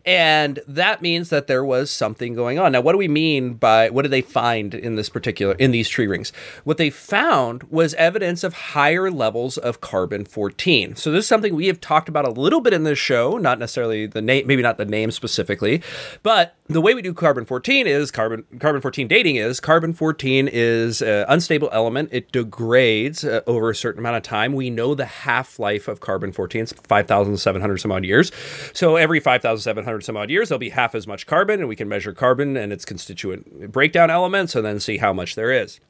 And 0.05 0.61
that 0.67 1.01
means 1.01 1.29
that 1.31 1.47
there 1.47 1.65
was 1.65 1.91
something 1.91 2.35
going 2.35 2.59
on. 2.59 2.73
Now, 2.73 2.81
what 2.81 2.93
do 2.93 2.99
we 2.99 3.09
mean 3.09 3.55
by 3.55 3.91
what 3.91 4.03
did 4.03 4.11
they 4.11 4.23
find 4.23 4.75
in 4.75 4.97
this 4.97 5.09
particular 5.09 5.55
in 5.55 5.71
these 5.71 5.89
tree 5.89 6.07
rings? 6.07 6.33
What 6.65 6.77
they 6.77 6.91
found 6.91 7.63
was 7.65 7.95
evidence 7.95 8.43
of 8.43 8.53
higher 8.53 9.11
levels 9.11 9.59
of 9.59 9.81
carbon 9.81 10.25
14. 10.25 10.97
So 10.97 11.13
this 11.13 11.25
is 11.25 11.29
something 11.29 11.55
we 11.55 11.69
have 11.69 11.81
talked 11.81 12.09
about 12.09 12.27
a 12.27 12.31
little 12.31 12.61
bit 12.61 12.73
in 12.73 12.85
this 12.85 12.99
show, 12.99 13.39
not 13.39 13.59
necessarily 13.59 14.07
the 14.07 14.23
name, 14.23 14.47
maybe 14.47 14.63
not 14.63 14.77
the 14.77 14.85
name 14.85 15.11
specifically, 15.11 15.83
but 16.23 16.57
the 16.73 16.81
way 16.81 16.95
we 16.95 17.03
do 17.03 17.13
carbon 17.13 17.45
14 17.45 17.87
is 17.87 18.11
carbon 18.11 18.45
carbon 18.59 18.81
14 18.81 19.07
dating 19.07 19.37
is 19.37 19.61
carbon 19.61 19.93
14 19.93 20.49
is 20.51 21.03
an 21.03 21.25
unstable 21.29 21.69
element. 21.73 22.09
It 22.13 22.33
degrades 22.33 23.25
uh, 23.25 23.43
over 23.47 23.71
a 23.71 23.75
certain 23.75 24.01
amount 24.01 24.17
of 24.17 24.23
time. 24.23 24.53
We 24.55 24.71
know 24.71 24.95
the 24.95 25.05
half 25.05 25.59
life 25.59 25.89
of 25.89 26.01
carbon 26.01 26.33
14 26.33 26.63
is 26.63 26.73
5,700 26.73 27.79
some 27.79 27.93
odd 27.93 28.05
years. 28.05 28.33
So 28.73 28.97
every 28.97 29.21
5,700 29.21 30.05
some 30.05 30.17
odd 30.17 30.31
years, 30.31 30.49
there'll 30.49 30.59
be 30.59 30.71
half 30.71 30.95
as 30.95 31.07
much 31.07 31.27
carbon, 31.27 31.61
and 31.61 31.69
we 31.69 31.77
can 31.77 31.89
measure 31.89 32.13
carbon 32.13 32.57
and 32.57 32.73
its 32.73 32.85
constituent 32.85 33.71
breakdown 33.71 34.11
elements, 34.11 34.55
and 34.55 34.65
then 34.65 34.81
see 34.81 34.99
how 34.99 35.13
much 35.13 35.35
there 35.35 35.53
is. 35.53 35.81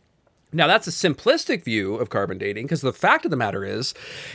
Now, 0.52 0.66
that's 0.66 0.86
a 0.86 0.90
simplistic 0.90 1.64
view 1.64 1.94
of 1.94 2.10
carbon 2.10 2.36
dating 2.36 2.66
because 2.66 2.82
the 2.82 2.92
fact 2.92 3.24
of 3.24 3.30
the 3.30 3.36
matter 3.36 3.64
is, 3.64 3.94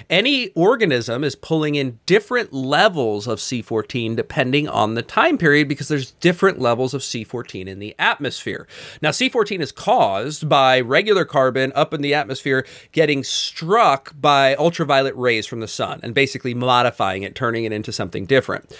any 0.09 0.49
organism 0.49 1.23
is 1.23 1.35
pulling 1.35 1.75
in 1.75 1.99
different 2.07 2.51
levels 2.51 3.27
of 3.27 3.39
C14 3.39 4.15
depending 4.15 4.67
on 4.67 4.95
the 4.95 5.03
time 5.03 5.37
period 5.37 5.67
because 5.67 5.87
there's 5.87 6.11
different 6.11 6.59
levels 6.59 6.93
of 6.95 7.01
C14 7.01 7.67
in 7.67 7.79
the 7.79 7.95
atmosphere. 7.99 8.67
Now, 9.01 9.09
C14 9.09 9.59
is 9.59 9.71
caused 9.71 10.49
by 10.49 10.81
regular 10.81 11.23
carbon 11.23 11.71
up 11.75 11.93
in 11.93 12.01
the 12.01 12.15
atmosphere 12.15 12.65
getting 12.91 13.23
struck 13.23 14.13
by 14.19 14.55
ultraviolet 14.55 15.15
rays 15.15 15.45
from 15.45 15.59
the 15.59 15.67
sun 15.67 15.99
and 16.01 16.15
basically 16.15 16.55
modifying 16.55 17.23
it, 17.23 17.35
turning 17.35 17.63
it 17.65 17.71
into 17.71 17.91
something 17.91 18.25
different. 18.25 18.75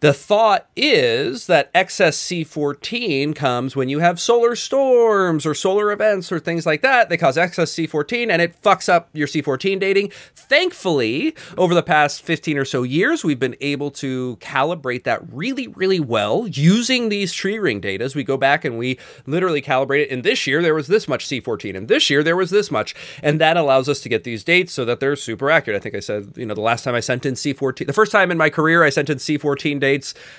The 0.00 0.12
thought 0.12 0.68
is 0.76 1.48
that 1.48 1.70
excess 1.74 2.16
C14 2.18 3.34
comes 3.34 3.74
when 3.74 3.88
you 3.88 3.98
have 3.98 4.20
solar 4.20 4.54
storms 4.54 5.44
or 5.44 5.54
solar 5.54 5.90
events 5.90 6.30
or 6.30 6.38
things 6.38 6.64
like 6.64 6.82
that. 6.82 7.08
They 7.08 7.16
cause 7.16 7.36
excess 7.36 7.72
C14 7.74 8.30
and 8.30 8.40
it 8.40 8.62
fucks 8.62 8.88
up 8.88 9.08
your 9.12 9.26
C14 9.26 9.80
dating. 9.80 10.12
Thankfully, 10.36 11.34
over 11.56 11.74
the 11.74 11.82
past 11.82 12.22
15 12.22 12.58
or 12.58 12.64
so 12.64 12.84
years, 12.84 13.24
we've 13.24 13.40
been 13.40 13.56
able 13.60 13.90
to 13.90 14.36
calibrate 14.40 15.02
that 15.02 15.20
really, 15.32 15.66
really 15.66 15.98
well 15.98 16.46
using 16.46 17.08
these 17.08 17.32
tree 17.32 17.58
ring 17.58 17.80
data. 17.80 18.04
As 18.04 18.14
we 18.14 18.22
go 18.22 18.36
back 18.36 18.64
and 18.64 18.78
we 18.78 19.00
literally 19.26 19.60
calibrate 19.60 20.04
it. 20.04 20.12
And 20.12 20.22
this 20.22 20.46
year, 20.46 20.62
there 20.62 20.76
was 20.76 20.86
this 20.86 21.08
much 21.08 21.26
C14, 21.26 21.76
and 21.76 21.88
this 21.88 22.08
year, 22.08 22.22
there 22.22 22.36
was 22.36 22.50
this 22.50 22.70
much. 22.70 22.94
And 23.20 23.40
that 23.40 23.56
allows 23.56 23.88
us 23.88 24.00
to 24.02 24.08
get 24.08 24.22
these 24.22 24.44
dates 24.44 24.72
so 24.72 24.84
that 24.84 25.00
they're 25.00 25.16
super 25.16 25.50
accurate. 25.50 25.76
I 25.76 25.82
think 25.82 25.96
I 25.96 26.00
said, 26.00 26.34
you 26.36 26.46
know, 26.46 26.54
the 26.54 26.60
last 26.60 26.84
time 26.84 26.94
I 26.94 27.00
sent 27.00 27.26
in 27.26 27.34
C14, 27.34 27.86
the 27.86 27.92
first 27.92 28.12
time 28.12 28.30
in 28.30 28.38
my 28.38 28.48
career 28.48 28.84
I 28.84 28.90
sent 28.90 29.10
in 29.10 29.18
C14 29.18 29.80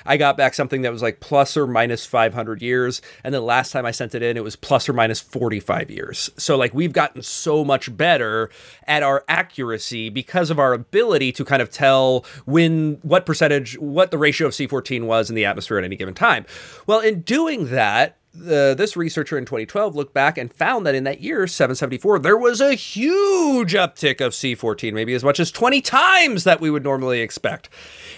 I 0.05 0.17
got 0.17 0.37
back 0.37 0.53
something 0.53 0.81
that 0.83 0.91
was 0.91 1.01
like 1.01 1.19
plus 1.19 1.57
or 1.57 1.67
minus 1.67 2.05
500 2.05 2.61
years. 2.61 3.01
And 3.23 3.33
the 3.33 3.41
last 3.41 3.71
time 3.71 3.85
I 3.85 3.91
sent 3.91 4.15
it 4.15 4.21
in, 4.21 4.37
it 4.37 4.43
was 4.43 4.55
plus 4.55 4.87
or 4.87 4.93
minus 4.93 5.19
45 5.19 5.89
years. 5.89 6.29
So, 6.37 6.55
like, 6.55 6.73
we've 6.73 6.93
gotten 6.93 7.21
so 7.21 7.65
much 7.65 7.95
better 7.95 8.49
at 8.87 9.03
our 9.03 9.23
accuracy 9.27 10.09
because 10.09 10.49
of 10.49 10.59
our 10.59 10.73
ability 10.73 11.31
to 11.33 11.45
kind 11.45 11.61
of 11.61 11.69
tell 11.71 12.25
when, 12.45 12.99
what 13.01 13.25
percentage, 13.25 13.77
what 13.79 14.11
the 14.11 14.17
ratio 14.17 14.47
of 14.47 14.53
C14 14.53 15.05
was 15.05 15.29
in 15.29 15.35
the 15.35 15.45
atmosphere 15.45 15.77
at 15.77 15.83
any 15.83 15.95
given 15.95 16.13
time. 16.13 16.45
Well, 16.85 16.99
in 16.99 17.21
doing 17.21 17.71
that, 17.71 18.18
the, 18.33 18.75
this 18.77 18.95
researcher 18.95 19.37
in 19.37 19.45
2012 19.45 19.95
looked 19.95 20.13
back 20.13 20.37
and 20.37 20.53
found 20.53 20.85
that 20.85 20.95
in 20.95 21.03
that 21.03 21.21
year 21.21 21.47
774 21.47 22.19
there 22.19 22.37
was 22.37 22.61
a 22.61 22.73
huge 22.73 23.73
uptick 23.73 24.21
of 24.21 24.33
C14 24.33 24.93
maybe 24.93 25.13
as 25.13 25.23
much 25.23 25.39
as 25.39 25.51
20 25.51 25.81
times 25.81 26.43
that 26.43 26.61
we 26.61 26.69
would 26.69 26.83
normally 26.83 27.21
expect 27.21 27.69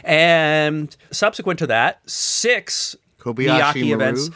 and 0.03 0.95
subsequent 1.11 1.59
to 1.59 1.67
that 1.67 2.01
six 2.09 2.95
Kobayashi 3.19 3.45
Miyake 3.45 3.83
Maru. 3.83 3.93
events 3.93 4.29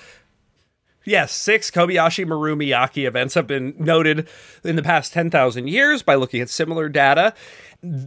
Yes, 1.08 1.32
six 1.32 1.70
Kobayashi 1.70 2.26
Maru 2.26 2.56
Miyake 2.56 3.06
events 3.06 3.36
have 3.36 3.46
been 3.46 3.76
noted 3.78 4.28
in 4.64 4.76
the 4.76 4.82
past 4.82 5.14
10,000 5.14 5.68
years 5.68 6.02
by 6.02 6.16
looking 6.16 6.42
at 6.42 6.50
similar 6.50 6.90
data. 6.90 7.36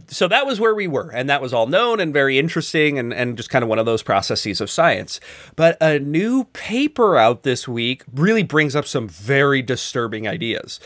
So 0.07 0.27
that 0.27 0.45
was 0.45 0.59
where 0.59 0.75
we 0.75 0.87
were, 0.87 1.09
and 1.09 1.29
that 1.29 1.41
was 1.41 1.53
all 1.53 1.67
known 1.67 1.99
and 1.99 2.13
very 2.13 2.37
interesting 2.37 2.99
and, 2.99 3.13
and 3.13 3.37
just 3.37 3.49
kind 3.49 3.63
of 3.63 3.69
one 3.69 3.79
of 3.79 3.85
those 3.85 4.03
processes 4.03 4.59
of 4.59 4.69
science. 4.69 5.19
But 5.55 5.77
a 5.81 5.99
new 5.99 6.45
paper 6.45 7.17
out 7.17 7.43
this 7.43 7.67
week 7.67 8.03
really 8.13 8.43
brings 8.43 8.75
up 8.75 8.85
some 8.85 9.07
very 9.07 9.61
disturbing 9.61 10.27
ideas. 10.27 10.79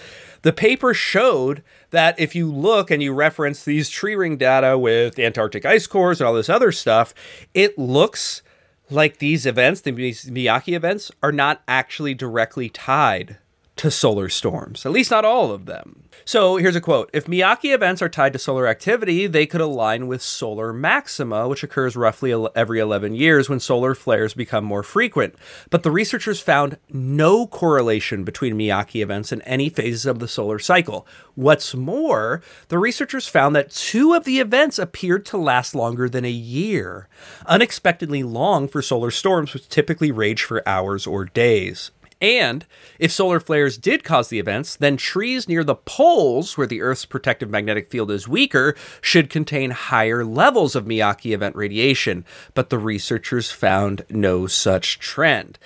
The 0.43 0.53
paper 0.53 0.93
showed 0.93 1.63
that 1.89 2.19
if 2.19 2.35
you 2.35 2.51
look 2.51 2.91
and 2.91 3.01
you 3.01 3.13
reference 3.13 3.63
these 3.63 3.89
tree 3.89 4.15
ring 4.15 4.37
data 4.37 4.77
with 4.77 5.17
Antarctic 5.17 5.65
ice 5.65 5.87
cores 5.87 6.19
and 6.19 6.27
all 6.27 6.33
this 6.33 6.49
other 6.49 6.71
stuff, 6.71 7.13
it 7.53 7.77
looks 7.77 8.43
like 8.89 9.17
these 9.17 9.45
events, 9.45 9.81
the 9.81 9.91
Miyake 9.91 10.73
events, 10.73 11.11
are 11.23 11.31
not 11.31 11.61
actually 11.67 12.13
directly 12.13 12.69
tied 12.69 13.37
to 13.75 13.89
solar 13.89 14.29
storms, 14.29 14.85
at 14.85 14.91
least 14.91 15.11
not 15.11 15.25
all 15.25 15.51
of 15.51 15.65
them. 15.65 16.03
So 16.25 16.57
here's 16.57 16.75
a 16.75 16.81
quote 16.81 17.09
If 17.11 17.25
Miyake 17.25 17.73
events 17.73 18.01
are 18.01 18.09
tied 18.09 18.33
to 18.33 18.39
solar 18.39 18.67
activity, 18.67 19.27
they 19.27 19.45
could 19.45 19.61
align 19.61 20.07
with 20.07 20.21
solar 20.21 20.71
maxima, 20.71 21.47
which 21.47 21.63
occurs 21.63 21.95
roughly 21.95 22.33
every 22.55 22.79
11 22.79 23.15
years 23.15 23.49
when 23.49 23.59
solar 23.59 23.95
flares 23.95 24.33
become 24.33 24.63
more 24.63 24.83
frequent. 24.83 25.35
But 25.69 25.83
the 25.83 25.91
researchers 25.91 26.39
found 26.39 26.77
no 26.89 27.47
correlation 27.47 28.23
between 28.23 28.57
Miyake 28.57 29.01
events 29.01 29.31
and 29.31 29.41
any 29.45 29.69
phases 29.69 30.05
of 30.05 30.19
the 30.19 30.27
solar 30.27 30.59
cycle. 30.59 31.05
What's 31.35 31.75
more, 31.75 32.41
the 32.67 32.77
researchers 32.77 33.27
found 33.27 33.55
that 33.55 33.71
two 33.71 34.13
of 34.13 34.23
the 34.23 34.39
events 34.39 34.79
appeared 34.79 35.25
to 35.27 35.37
last 35.37 35.73
longer 35.73 36.07
than 36.07 36.25
a 36.25 36.31
year, 36.31 37.07
unexpectedly 37.47 38.23
long 38.23 38.67
for 38.67 38.81
solar 38.81 39.11
storms, 39.11 39.53
which 39.53 39.67
typically 39.67 40.11
rage 40.11 40.43
for 40.43 40.67
hours 40.67 41.07
or 41.07 41.25
days. 41.25 41.91
And 42.23 42.65
if 42.99 43.11
solar 43.11 43.41
flares 43.41 43.77
did 43.77 44.05
cause 44.05 44.29
the 44.29 44.39
events, 44.39 44.77
then 44.77 44.95
trees 44.95 45.49
near 45.49 45.61
the 45.65 45.75
poles, 45.75 46.57
where 46.57 46.65
the 46.65 46.81
Earth's 46.81 47.05
protective 47.05 47.49
magnetic 47.49 47.89
field 47.89 48.09
is 48.09 48.29
weaker, 48.29 48.75
should 49.01 49.29
contain 49.29 49.71
higher 49.71 50.23
levels 50.23 50.73
of 50.73 50.85
Miyake 50.85 51.33
event 51.33 51.57
radiation. 51.57 52.23
But 52.53 52.69
the 52.69 52.79
researchers 52.79 53.51
found 53.51 54.05
no 54.09 54.47
such 54.47 54.99
trend. 54.99 55.59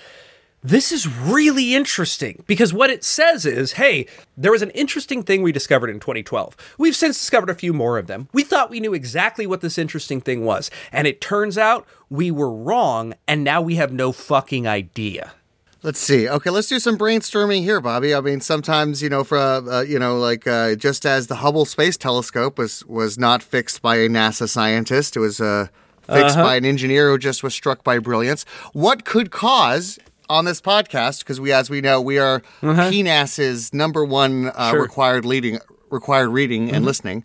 This 0.60 0.90
is 0.90 1.06
really 1.06 1.76
interesting 1.76 2.42
because 2.48 2.74
what 2.74 2.90
it 2.90 3.04
says 3.04 3.46
is 3.46 3.74
hey, 3.74 4.06
there 4.36 4.50
was 4.50 4.62
an 4.62 4.70
interesting 4.70 5.22
thing 5.22 5.42
we 5.42 5.52
discovered 5.52 5.90
in 5.90 6.00
2012. 6.00 6.56
We've 6.76 6.96
since 6.96 7.16
discovered 7.16 7.50
a 7.50 7.54
few 7.54 7.72
more 7.72 7.98
of 7.98 8.08
them. 8.08 8.28
We 8.32 8.42
thought 8.42 8.68
we 8.68 8.80
knew 8.80 8.94
exactly 8.94 9.46
what 9.46 9.60
this 9.60 9.78
interesting 9.78 10.20
thing 10.20 10.44
was, 10.44 10.72
and 10.90 11.06
it 11.06 11.20
turns 11.20 11.56
out 11.56 11.86
we 12.10 12.32
were 12.32 12.52
wrong, 12.52 13.14
and 13.28 13.44
now 13.44 13.62
we 13.62 13.76
have 13.76 13.92
no 13.92 14.10
fucking 14.10 14.66
idea. 14.66 15.34
Let's 15.82 16.00
see. 16.00 16.28
Okay, 16.28 16.50
let's 16.50 16.66
do 16.68 16.80
some 16.80 16.98
brainstorming 16.98 17.62
here, 17.62 17.80
Bobby. 17.80 18.12
I 18.14 18.20
mean, 18.20 18.40
sometimes 18.40 19.00
you 19.00 19.08
know, 19.08 19.22
for 19.22 19.38
uh, 19.38 19.60
uh, 19.62 19.80
you 19.82 19.98
know, 19.98 20.18
like 20.18 20.44
uh, 20.46 20.74
just 20.74 21.06
as 21.06 21.28
the 21.28 21.36
Hubble 21.36 21.64
Space 21.64 21.96
Telescope 21.96 22.58
was 22.58 22.84
was 22.86 23.16
not 23.16 23.42
fixed 23.44 23.80
by 23.80 23.96
a 23.96 24.08
NASA 24.08 24.48
scientist, 24.48 25.16
it 25.16 25.20
was 25.20 25.40
uh, 25.40 25.68
fixed 26.02 26.36
Uh-huh. 26.36 26.42
by 26.42 26.56
an 26.56 26.64
engineer 26.64 27.10
who 27.10 27.18
just 27.18 27.44
was 27.44 27.54
struck 27.54 27.84
by 27.84 28.00
brilliance. 28.00 28.44
What 28.72 29.04
could 29.04 29.30
cause 29.30 30.00
on 30.28 30.46
this 30.46 30.60
podcast? 30.60 31.20
Because 31.20 31.40
we, 31.40 31.52
as 31.52 31.70
we 31.70 31.80
know, 31.80 32.00
we 32.00 32.18
are 32.18 32.42
PNAS's 32.60 33.72
number 33.72 34.04
one 34.04 34.46
uh, 34.46 34.48
Uh-huh. 34.48 34.70
Sure. 34.70 34.74
Mm-hmm. 34.74 34.82
required 34.82 35.24
leading, 35.24 35.58
required 35.90 36.30
reading 36.30 36.72
and 36.72 36.84
listening. 36.84 37.22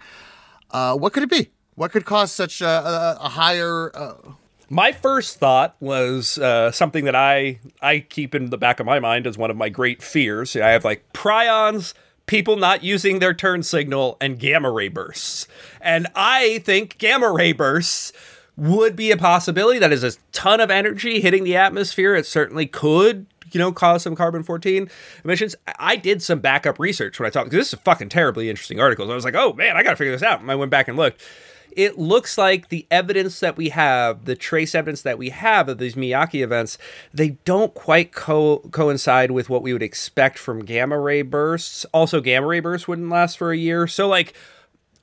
Uh, 0.69 0.95
what 0.95 1.11
could 1.11 1.23
it 1.23 1.29
be? 1.31 1.49
What 1.73 1.91
could 1.91 2.05
cause 2.05 2.31
such 2.31 2.61
a, 2.61 2.67
a, 2.67 3.17
a 3.21 3.29
higher? 3.29 3.91
My 4.73 4.91
first 4.91 5.37
thought 5.37 5.75
was 5.79 6.39
uh, 6.39 6.71
something 6.71 7.05
that 7.05 7.15
I 7.15 7.59
I 7.79 7.99
keep 7.99 8.33
in 8.33 8.49
the 8.49 8.57
back 8.57 8.79
of 8.79 8.87
my 8.87 8.99
mind 8.99 9.27
as 9.27 9.37
one 9.37 9.51
of 9.51 9.55
my 9.55 9.69
great 9.69 10.01
fears. 10.01 10.55
I 10.55 10.69
have 10.69 10.83
like 10.83 11.13
prions, 11.13 11.93
people 12.25 12.55
not 12.55 12.83
using 12.83 13.19
their 13.19 13.35
turn 13.35 13.61
signal, 13.61 14.17
and 14.19 14.39
gamma 14.39 14.71
ray 14.71 14.87
bursts. 14.87 15.47
And 15.79 16.07
I 16.15 16.57
think 16.65 16.97
gamma 16.97 17.31
ray 17.31 17.51
bursts 17.51 18.13
would 18.57 18.95
be 18.95 19.11
a 19.11 19.17
possibility. 19.17 19.77
That 19.77 19.93
is 19.93 20.03
a 20.03 20.13
ton 20.31 20.59
of 20.59 20.71
energy 20.71 21.21
hitting 21.21 21.43
the 21.43 21.55
atmosphere. 21.55 22.15
It 22.15 22.25
certainly 22.25 22.65
could. 22.65 23.27
You 23.51 23.59
know, 23.59 23.71
cause 23.71 24.01
some 24.01 24.15
carbon 24.15 24.41
14 24.41 24.89
emissions. 25.23 25.55
I- 25.77 25.97
did 25.97 26.23
some 26.23 26.39
backup 26.39 26.79
research 26.79 27.19
when 27.19 27.27
I 27.27 27.29
talked. 27.29 27.51
This 27.51 27.67
is 27.67 27.73
a 27.73 27.77
fucking 27.77 28.09
terribly 28.09 28.49
interesting 28.49 28.79
articles. 28.79 29.11
I 29.11 29.13
was 29.13 29.23
like, 29.23 29.35
oh 29.35 29.53
man, 29.53 29.77
I 29.77 29.83
gotta 29.83 29.97
figure 29.97 30.13
this 30.13 30.23
out. 30.23 30.41
And 30.41 30.49
I 30.49 30.55
went 30.55 30.71
back 30.71 30.87
and 30.87 30.97
looked 30.97 31.21
it 31.75 31.97
looks 31.97 32.37
like 32.37 32.69
the 32.69 32.85
evidence 32.89 33.39
that 33.39 33.57
we 33.57 33.69
have, 33.69 34.25
the 34.25 34.35
trace 34.35 34.73
evidence 34.75 35.01
that 35.03 35.17
we 35.17 35.29
have 35.29 35.69
of 35.69 35.77
these 35.77 35.95
Miyake 35.95 36.41
events, 36.41 36.77
they 37.13 37.29
don't 37.45 37.73
quite 37.73 38.11
co- 38.11 38.59
coincide 38.71 39.31
with 39.31 39.49
what 39.49 39.61
we 39.61 39.73
would 39.73 39.83
expect 39.83 40.37
from 40.37 40.65
gamma 40.65 40.99
ray 40.99 41.21
bursts. 41.21 41.85
Also, 41.93 42.21
gamma 42.21 42.47
ray 42.47 42.59
bursts 42.59 42.87
wouldn't 42.87 43.09
last 43.09 43.37
for 43.37 43.51
a 43.51 43.57
year. 43.57 43.87
So, 43.87 44.07
like, 44.07 44.33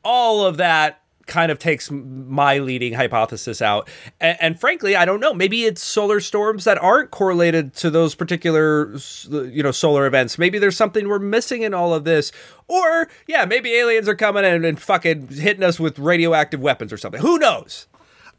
all 0.05 0.45
of 0.45 0.57
that 0.57 1.01
kind 1.31 1.51
of 1.51 1.59
takes 1.59 1.91
my 1.91 2.59
leading 2.59 2.93
hypothesis 2.93 3.63
out. 3.63 3.89
And, 4.21 4.37
and 4.41 4.61
frankly, 4.61 4.95
I 4.95 5.07
don't 5.07 5.21
know. 5.21 5.33
Maybe 5.33 5.65
it's 5.65 5.83
solar 5.83 6.21
storms 6.21 6.65
that 6.65 6.77
aren't 6.83 7.11
correlated 7.11 7.75
to 7.77 7.89
those 7.89 8.15
particular, 8.15 8.95
you 9.31 9.63
know, 9.63 9.71
solar 9.73 10.05
events. 10.05 10.37
Maybe 10.37 10.59
there's 10.59 10.77
something 10.77 11.09
we're 11.09 11.19
missing 11.19 11.63
in 11.63 11.73
all 11.73 11.95
of 11.95 12.05
this. 12.05 12.33
Or, 12.69 13.09
yeah, 13.27 13.47
maybe 13.47 13.73
aliens 13.75 14.09
are 14.09 14.15
coming 14.15 14.45
in 14.45 14.65
and 14.65 14.79
fucking 14.79 15.29
hitting 15.29 15.63
us 15.63 15.81
with 15.81 15.99
radioactive 15.99 16.61
weapons 16.61 16.93
or 16.93 16.99
something. 16.99 17.21
Who 17.21 17.39
knows? 17.39 17.87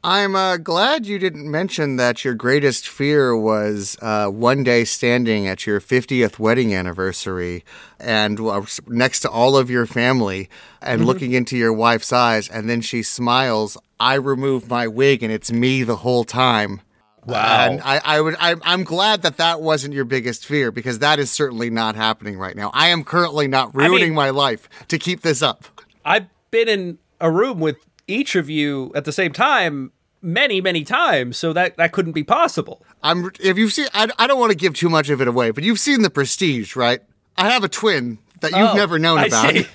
I'm 0.04 0.36
uh, 0.36 0.58
glad 0.58 1.06
you 1.06 1.20
didn't 1.20 1.50
mention 1.50 1.98
that 1.98 2.26
your 2.26 2.34
greatest 2.34 2.88
fear 2.88 3.38
was 3.38 3.98
uh, 4.02 4.28
one 4.30 4.64
day 4.64 4.84
standing 4.84 5.46
at 5.46 5.68
your 5.68 5.80
50th 5.80 6.40
wedding 6.40 6.74
anniversary 6.74 7.64
and 8.00 8.40
uh, 8.40 8.64
next 8.88 9.20
to 9.20 9.30
all 9.30 9.56
of 9.56 9.70
your 9.70 9.86
family 9.86 10.50
and 10.82 11.06
looking 11.06 11.34
into 11.34 11.56
your 11.56 11.72
wife's 11.72 12.12
eyes, 12.12 12.50
and 12.50 12.68
then 12.68 12.82
she 12.82 13.04
smiles. 13.04 13.78
I 14.00 14.16
remove 14.16 14.68
my 14.70 14.88
wig 14.88 15.22
and 15.22 15.32
it's 15.32 15.52
me 15.52 15.84
the 15.84 15.98
whole 15.98 16.24
time. 16.24 16.82
Wow. 17.28 17.68
And 17.68 17.82
I, 17.82 18.02
I 18.04 18.22
would, 18.22 18.36
I, 18.40 18.56
I'm 18.64 18.84
glad 18.84 19.22
that 19.22 19.38
that 19.38 19.62
wasn't 19.62 19.94
your 19.94 20.06
biggest 20.06 20.48
fear 20.48 20.72
because 20.72 20.98
that 21.00 21.20
is 21.20 21.30
certainly 21.30 21.70
not 21.70 21.96
happening 21.96 22.40
right 22.40 22.56
now. 22.56 22.72
I 22.74 22.88
am 22.88 23.04
currently 23.04 23.48
not 23.48 23.76
ruining 23.76 24.16
my 24.16 24.32
life 24.32 24.68
to 24.88 24.98
keep 24.98 25.22
this 25.22 25.44
up. 25.44 25.66
I've 26.04 26.26
been 26.50 26.68
in 26.68 26.98
a 27.20 27.30
room 27.30 27.60
with 27.60 27.78
each 28.12 28.36
of 28.36 28.50
you 28.50 28.92
at 28.96 29.06
the 29.06 29.12
same 29.12 29.32
time 29.34 29.92
many, 30.22 30.62
many 30.62 30.84
times, 30.84 31.38
so 31.38 31.52
that, 31.54 31.78
that 31.78 31.92
couldn't 31.92 32.12
be 32.12 32.24
possible. 32.24 32.86
I'm 33.02 33.32
if 33.40 33.58
you've 33.58 33.74
seen 33.74 33.88
I, 33.94 34.08
I 34.20 34.28
don't 34.28 34.40
want 34.40 34.52
to 34.52 34.58
give 34.58 34.74
too 34.76 34.90
much 34.90 35.10
of 35.10 35.22
it 35.22 35.28
away, 35.28 35.52
but 35.52 35.64
you've 35.64 35.80
seen 35.80 36.02
the 36.04 36.10
prestige, 36.12 36.76
right? 36.76 37.02
I 37.38 37.50
have 37.50 37.64
a 37.64 37.70
twin 37.70 38.20
that 38.42 38.52
you've 38.52 38.70
Oh, 38.70 38.76
never 38.76 39.00
known 39.00 39.18
I 39.20 39.26
about. 39.26 39.56
see. 39.56 39.68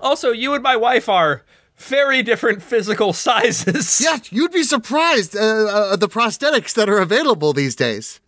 Also, 0.00 0.30
you 0.32 0.52
and 0.54 0.62
my 0.62 0.76
wife 0.76 1.08
are 1.08 1.42
very 1.78 2.22
different 2.22 2.62
physical 2.62 3.12
sizes. 3.26 4.00
Yeah, 4.02 4.18
you'd 4.30 4.52
be 4.52 4.62
surprised 4.64 5.34
uh, 5.36 5.40
uh, 5.40 5.96
the 5.96 6.08
prosthetics 6.08 6.74
that 6.74 6.88
are 6.90 6.98
available 6.98 7.52
these 7.52 7.74
days. 7.76 8.20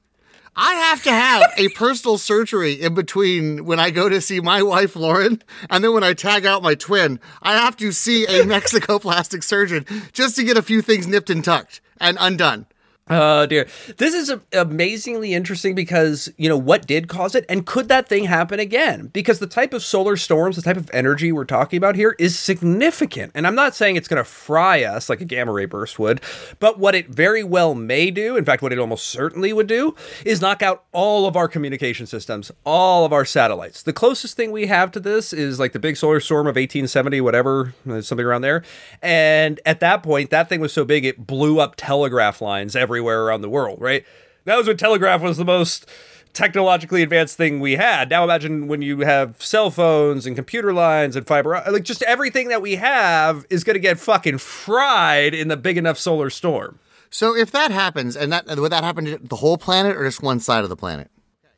I 0.62 0.74
have 0.74 1.02
to 1.04 1.10
have 1.10 1.42
a 1.56 1.68
personal 1.70 2.18
surgery 2.18 2.74
in 2.74 2.92
between 2.92 3.64
when 3.64 3.80
I 3.80 3.88
go 3.88 4.10
to 4.10 4.20
see 4.20 4.40
my 4.40 4.62
wife 4.62 4.94
Lauren, 4.94 5.42
and 5.70 5.82
then 5.82 5.94
when 5.94 6.04
I 6.04 6.12
tag 6.12 6.44
out 6.44 6.62
my 6.62 6.74
twin, 6.74 7.18
I 7.40 7.54
have 7.54 7.78
to 7.78 7.92
see 7.92 8.26
a 8.26 8.44
Mexico 8.46 8.98
plastic 8.98 9.42
surgeon 9.42 9.86
just 10.12 10.36
to 10.36 10.44
get 10.44 10.58
a 10.58 10.62
few 10.62 10.82
things 10.82 11.06
nipped 11.06 11.30
and 11.30 11.42
tucked 11.42 11.80
and 11.98 12.18
undone. 12.20 12.66
Oh 13.12 13.44
dear. 13.44 13.66
This 13.96 14.14
is 14.14 14.32
amazingly 14.52 15.34
interesting 15.34 15.74
because, 15.74 16.32
you 16.36 16.48
know, 16.48 16.56
what 16.56 16.86
did 16.86 17.08
cause 17.08 17.34
it? 17.34 17.44
And 17.48 17.66
could 17.66 17.88
that 17.88 18.08
thing 18.08 18.22
happen 18.24 18.60
again? 18.60 19.08
Because 19.08 19.40
the 19.40 19.48
type 19.48 19.74
of 19.74 19.82
solar 19.82 20.16
storms, 20.16 20.54
the 20.54 20.62
type 20.62 20.76
of 20.76 20.88
energy 20.92 21.32
we're 21.32 21.44
talking 21.44 21.76
about 21.76 21.96
here 21.96 22.14
is 22.20 22.38
significant. 22.38 23.32
And 23.34 23.48
I'm 23.48 23.56
not 23.56 23.74
saying 23.74 23.96
it's 23.96 24.06
going 24.06 24.22
to 24.22 24.24
fry 24.24 24.84
us 24.84 25.08
like 25.08 25.20
a 25.20 25.24
gamma 25.24 25.50
ray 25.50 25.64
burst 25.64 25.98
would, 25.98 26.20
but 26.60 26.78
what 26.78 26.94
it 26.94 27.08
very 27.08 27.42
well 27.42 27.74
may 27.74 28.12
do, 28.12 28.36
in 28.36 28.44
fact, 28.44 28.62
what 28.62 28.72
it 28.72 28.78
almost 28.78 29.06
certainly 29.06 29.52
would 29.52 29.66
do, 29.66 29.96
is 30.24 30.40
knock 30.40 30.62
out 30.62 30.84
all 30.92 31.26
of 31.26 31.34
our 31.34 31.48
communication 31.48 32.06
systems, 32.06 32.52
all 32.64 33.04
of 33.04 33.12
our 33.12 33.24
satellites. 33.24 33.82
The 33.82 33.92
closest 33.92 34.36
thing 34.36 34.52
we 34.52 34.66
have 34.68 34.92
to 34.92 35.00
this 35.00 35.32
is 35.32 35.58
like 35.58 35.72
the 35.72 35.80
big 35.80 35.96
solar 35.96 36.20
storm 36.20 36.46
of 36.46 36.54
1870, 36.54 37.20
whatever, 37.22 37.74
something 38.02 38.20
around 38.20 38.42
there. 38.42 38.62
And 39.02 39.58
at 39.66 39.80
that 39.80 40.04
point, 40.04 40.30
that 40.30 40.48
thing 40.48 40.60
was 40.60 40.72
so 40.72 40.84
big, 40.84 41.04
it 41.04 41.26
blew 41.26 41.58
up 41.58 41.74
telegraph 41.76 42.40
lines 42.40 42.76
everywhere 42.76 42.99
around 43.08 43.40
the 43.40 43.48
world, 43.48 43.80
right? 43.80 44.04
That 44.44 44.56
was 44.56 44.66
when 44.66 44.76
telegraph 44.76 45.20
was 45.20 45.36
the 45.36 45.44
most 45.44 45.86
technologically 46.32 47.02
advanced 47.02 47.36
thing 47.36 47.60
we 47.60 47.76
had. 47.76 48.10
Now 48.10 48.24
imagine 48.24 48.68
when 48.68 48.82
you 48.82 49.00
have 49.00 49.42
cell 49.42 49.70
phones 49.70 50.26
and 50.26 50.36
computer 50.36 50.72
lines 50.72 51.16
and 51.16 51.26
fiber, 51.26 51.62
like 51.70 51.82
just 51.82 52.02
everything 52.02 52.48
that 52.48 52.62
we 52.62 52.76
have 52.76 53.44
is 53.50 53.64
going 53.64 53.74
to 53.74 53.80
get 53.80 53.98
fucking 53.98 54.38
fried 54.38 55.34
in 55.34 55.48
the 55.48 55.56
big 55.56 55.76
enough 55.76 55.98
solar 55.98 56.30
storm. 56.30 56.78
So 57.10 57.36
if 57.36 57.50
that 57.50 57.72
happens, 57.72 58.16
and 58.16 58.32
that 58.32 58.46
would 58.46 58.70
that 58.70 58.84
happen 58.84 59.04
to 59.06 59.18
the 59.18 59.36
whole 59.36 59.58
planet 59.58 59.96
or 59.96 60.04
just 60.04 60.22
one 60.22 60.38
side 60.38 60.62
of 60.62 60.70
the 60.70 60.76
planet? 60.76 61.10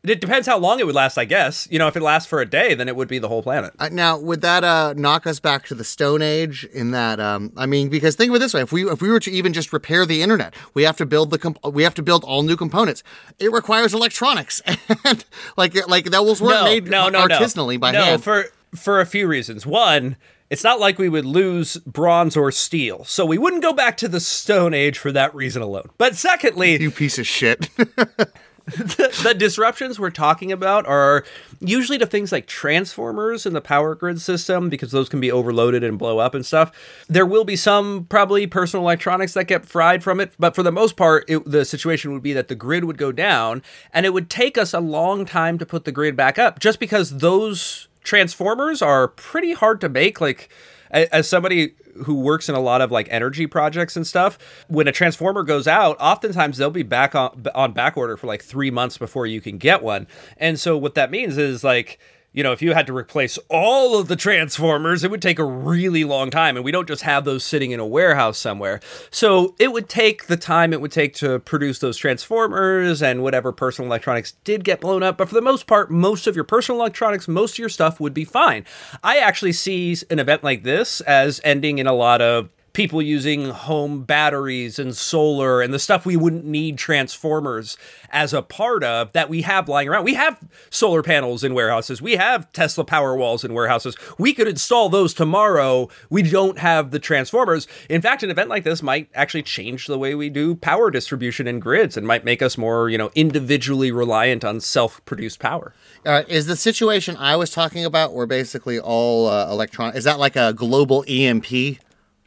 It 0.04 0.20
depends 0.20 0.48
how 0.48 0.58
long 0.58 0.80
it 0.80 0.86
would 0.86 0.96
last, 0.96 1.16
I 1.16 1.24
guess. 1.24 1.68
You 1.70 1.78
know, 1.78 1.86
if 1.86 1.94
it 1.94 2.02
lasts 2.02 2.28
for 2.28 2.40
a 2.40 2.46
day, 2.46 2.74
then 2.74 2.88
it 2.88 2.96
would 2.96 3.06
be 3.06 3.20
the 3.20 3.28
whole 3.28 3.42
planet. 3.42 3.72
Uh, 3.78 3.88
now, 3.92 4.18
would 4.18 4.40
that 4.40 4.64
uh, 4.64 4.94
knock 4.96 5.28
us 5.28 5.38
back 5.38 5.64
to 5.66 5.76
the 5.76 5.84
Stone 5.84 6.22
Age? 6.22 6.64
In 6.72 6.90
that, 6.90 7.20
um, 7.20 7.52
I 7.56 7.66
mean, 7.66 7.88
because 7.88 8.16
think 8.16 8.30
of 8.30 8.36
it 8.36 8.38
this 8.40 8.52
way: 8.52 8.62
if 8.62 8.72
we 8.72 8.88
if 8.90 9.00
we 9.00 9.10
were 9.10 9.20
to 9.20 9.30
even 9.30 9.52
just 9.52 9.72
repair 9.72 10.04
the 10.04 10.20
internet, 10.20 10.54
we 10.74 10.82
have 10.82 10.96
to 10.96 11.06
build 11.06 11.30
the 11.30 11.38
comp- 11.38 11.64
we 11.64 11.84
have 11.84 11.94
to 11.94 12.02
build 12.02 12.24
all 12.24 12.42
new 12.42 12.56
components. 12.56 13.04
It 13.38 13.52
requires 13.52 13.94
electronics, 13.94 14.60
and 15.04 15.24
like 15.56 15.88
like 15.88 16.06
those 16.06 16.42
weren't 16.42 16.64
made 16.64 16.86
artisanally 16.86 17.78
by 17.78 17.92
no, 17.92 18.02
hand. 18.02 18.24
for 18.24 18.46
for 18.74 19.00
a 19.00 19.06
few 19.06 19.28
reasons. 19.28 19.64
One, 19.66 20.16
it's 20.50 20.64
not 20.64 20.80
like 20.80 20.98
we 20.98 21.08
would 21.08 21.24
lose 21.24 21.76
bronze 21.78 22.36
or 22.36 22.50
steel, 22.50 23.04
so 23.04 23.24
we 23.24 23.38
wouldn't 23.38 23.62
go 23.62 23.72
back 23.72 23.96
to 23.98 24.08
the 24.08 24.20
Stone 24.20 24.74
Age 24.74 24.98
for 24.98 25.12
that 25.12 25.32
reason 25.32 25.62
alone. 25.62 25.90
But 25.96 26.16
secondly, 26.16 26.80
you 26.80 26.90
piece 26.90 27.20
of 27.20 27.26
shit. 27.26 27.68
the 28.66 29.34
disruptions 29.36 29.98
we're 29.98 30.10
talking 30.10 30.52
about 30.52 30.86
are 30.86 31.24
usually 31.60 31.98
to 31.98 32.06
things 32.06 32.30
like 32.30 32.46
transformers 32.46 33.44
in 33.44 33.52
the 33.52 33.60
power 33.60 33.94
grid 33.94 34.20
system 34.20 34.68
because 34.68 34.92
those 34.92 35.08
can 35.08 35.20
be 35.20 35.32
overloaded 35.32 35.82
and 35.82 35.98
blow 35.98 36.18
up 36.18 36.34
and 36.34 36.46
stuff. 36.46 36.72
There 37.08 37.26
will 37.26 37.44
be 37.44 37.56
some 37.56 38.04
probably 38.04 38.46
personal 38.46 38.84
electronics 38.84 39.34
that 39.34 39.44
get 39.44 39.66
fried 39.66 40.02
from 40.02 40.20
it, 40.20 40.32
but 40.38 40.54
for 40.54 40.62
the 40.62 40.72
most 40.72 40.96
part, 40.96 41.24
it, 41.28 41.44
the 41.44 41.64
situation 41.64 42.12
would 42.12 42.22
be 42.22 42.32
that 42.32 42.48
the 42.48 42.54
grid 42.54 42.84
would 42.84 42.98
go 42.98 43.12
down 43.12 43.62
and 43.92 44.06
it 44.06 44.12
would 44.12 44.30
take 44.30 44.56
us 44.56 44.72
a 44.72 44.80
long 44.80 45.24
time 45.24 45.58
to 45.58 45.66
put 45.66 45.84
the 45.84 45.92
grid 45.92 46.16
back 46.16 46.38
up 46.38 46.60
just 46.60 46.78
because 46.78 47.18
those 47.18 47.88
transformers 48.04 48.80
are 48.82 49.08
pretty 49.08 49.52
hard 49.52 49.80
to 49.80 49.88
make. 49.88 50.20
Like, 50.20 50.48
as 50.92 51.26
somebody 51.26 51.74
who 52.04 52.14
works 52.14 52.48
in 52.48 52.54
a 52.54 52.60
lot 52.60 52.80
of 52.80 52.90
like 52.90 53.08
energy 53.10 53.46
projects 53.46 53.96
and 53.96 54.06
stuff, 54.06 54.38
when 54.68 54.88
a 54.88 54.92
transformer 54.92 55.42
goes 55.42 55.66
out, 55.66 55.96
oftentimes 56.00 56.56
they'll 56.56 56.70
be 56.70 56.82
back 56.82 57.14
on 57.14 57.44
on 57.54 57.72
back 57.72 57.96
order 57.96 58.16
for 58.16 58.26
like 58.26 58.42
three 58.42 58.70
months 58.70 58.98
before 58.98 59.26
you 59.26 59.40
can 59.40 59.58
get 59.58 59.82
one. 59.82 60.06
And 60.36 60.58
so 60.58 60.76
what 60.76 60.94
that 60.94 61.10
means 61.10 61.36
is 61.38 61.64
like. 61.64 61.98
You 62.32 62.42
know, 62.42 62.52
if 62.52 62.62
you 62.62 62.72
had 62.72 62.86
to 62.86 62.96
replace 62.96 63.38
all 63.50 63.98
of 63.98 64.08
the 64.08 64.16
transformers, 64.16 65.04
it 65.04 65.10
would 65.10 65.20
take 65.20 65.38
a 65.38 65.44
really 65.44 66.04
long 66.04 66.30
time. 66.30 66.56
And 66.56 66.64
we 66.64 66.72
don't 66.72 66.88
just 66.88 67.02
have 67.02 67.24
those 67.24 67.44
sitting 67.44 67.72
in 67.72 67.80
a 67.80 67.86
warehouse 67.86 68.38
somewhere. 68.38 68.80
So 69.10 69.54
it 69.58 69.72
would 69.72 69.88
take 69.88 70.26
the 70.26 70.38
time 70.38 70.72
it 70.72 70.80
would 70.80 70.92
take 70.92 71.14
to 71.16 71.40
produce 71.40 71.80
those 71.80 71.98
transformers 71.98 73.02
and 73.02 73.22
whatever 73.22 73.52
personal 73.52 73.90
electronics 73.90 74.32
did 74.44 74.64
get 74.64 74.80
blown 74.80 75.02
up. 75.02 75.18
But 75.18 75.28
for 75.28 75.34
the 75.34 75.42
most 75.42 75.66
part, 75.66 75.90
most 75.90 76.26
of 76.26 76.34
your 76.34 76.44
personal 76.44 76.80
electronics, 76.80 77.28
most 77.28 77.54
of 77.54 77.58
your 77.58 77.68
stuff 77.68 78.00
would 78.00 78.14
be 78.14 78.24
fine. 78.24 78.64
I 79.02 79.18
actually 79.18 79.52
see 79.52 79.96
an 80.10 80.18
event 80.18 80.42
like 80.42 80.62
this 80.62 81.00
as 81.02 81.40
ending 81.44 81.78
in 81.78 81.86
a 81.86 81.92
lot 81.92 82.22
of 82.22 82.48
people 82.72 83.02
using 83.02 83.50
home 83.50 84.02
batteries 84.04 84.78
and 84.78 84.96
solar 84.96 85.60
and 85.60 85.74
the 85.74 85.78
stuff 85.78 86.06
we 86.06 86.16
wouldn't 86.16 86.44
need 86.44 86.78
transformers 86.78 87.76
as 88.10 88.32
a 88.32 88.42
part 88.42 88.82
of 88.82 89.12
that 89.12 89.28
we 89.28 89.42
have 89.42 89.68
lying 89.68 89.88
around. 89.88 90.04
We 90.04 90.14
have 90.14 90.40
solar 90.70 91.02
panels 91.02 91.44
in 91.44 91.54
warehouses. 91.54 92.00
We 92.00 92.16
have 92.16 92.50
Tesla 92.52 92.84
power 92.84 93.16
walls 93.16 93.44
in 93.44 93.52
warehouses. 93.52 93.96
We 94.18 94.32
could 94.32 94.48
install 94.48 94.88
those 94.88 95.12
tomorrow. 95.14 95.88
We 96.08 96.22
don't 96.22 96.58
have 96.58 96.90
the 96.90 96.98
transformers. 96.98 97.66
In 97.88 98.00
fact, 98.00 98.22
an 98.22 98.30
event 98.30 98.48
like 98.48 98.64
this 98.64 98.82
might 98.82 99.08
actually 99.14 99.42
change 99.42 99.86
the 99.86 99.98
way 99.98 100.14
we 100.14 100.30
do 100.30 100.54
power 100.54 100.90
distribution 100.90 101.46
in 101.46 101.60
grids 101.60 101.96
and 101.96 102.06
might 102.06 102.24
make 102.24 102.42
us 102.42 102.56
more, 102.56 102.88
you 102.88 102.98
know, 102.98 103.10
individually 103.14 103.92
reliant 103.92 104.44
on 104.44 104.60
self-produced 104.60 105.38
power. 105.38 105.74
Uh, 106.04 106.22
is 106.28 106.46
the 106.46 106.56
situation 106.56 107.16
I 107.16 107.36
was 107.36 107.50
talking 107.50 107.84
about 107.84 108.12
where 108.12 108.26
basically 108.26 108.78
all 108.78 109.28
uh, 109.28 109.50
electron 109.50 109.94
is 109.94 110.04
that 110.04 110.18
like 110.18 110.36
a 110.36 110.52
global 110.52 111.04
EMP 111.06 111.78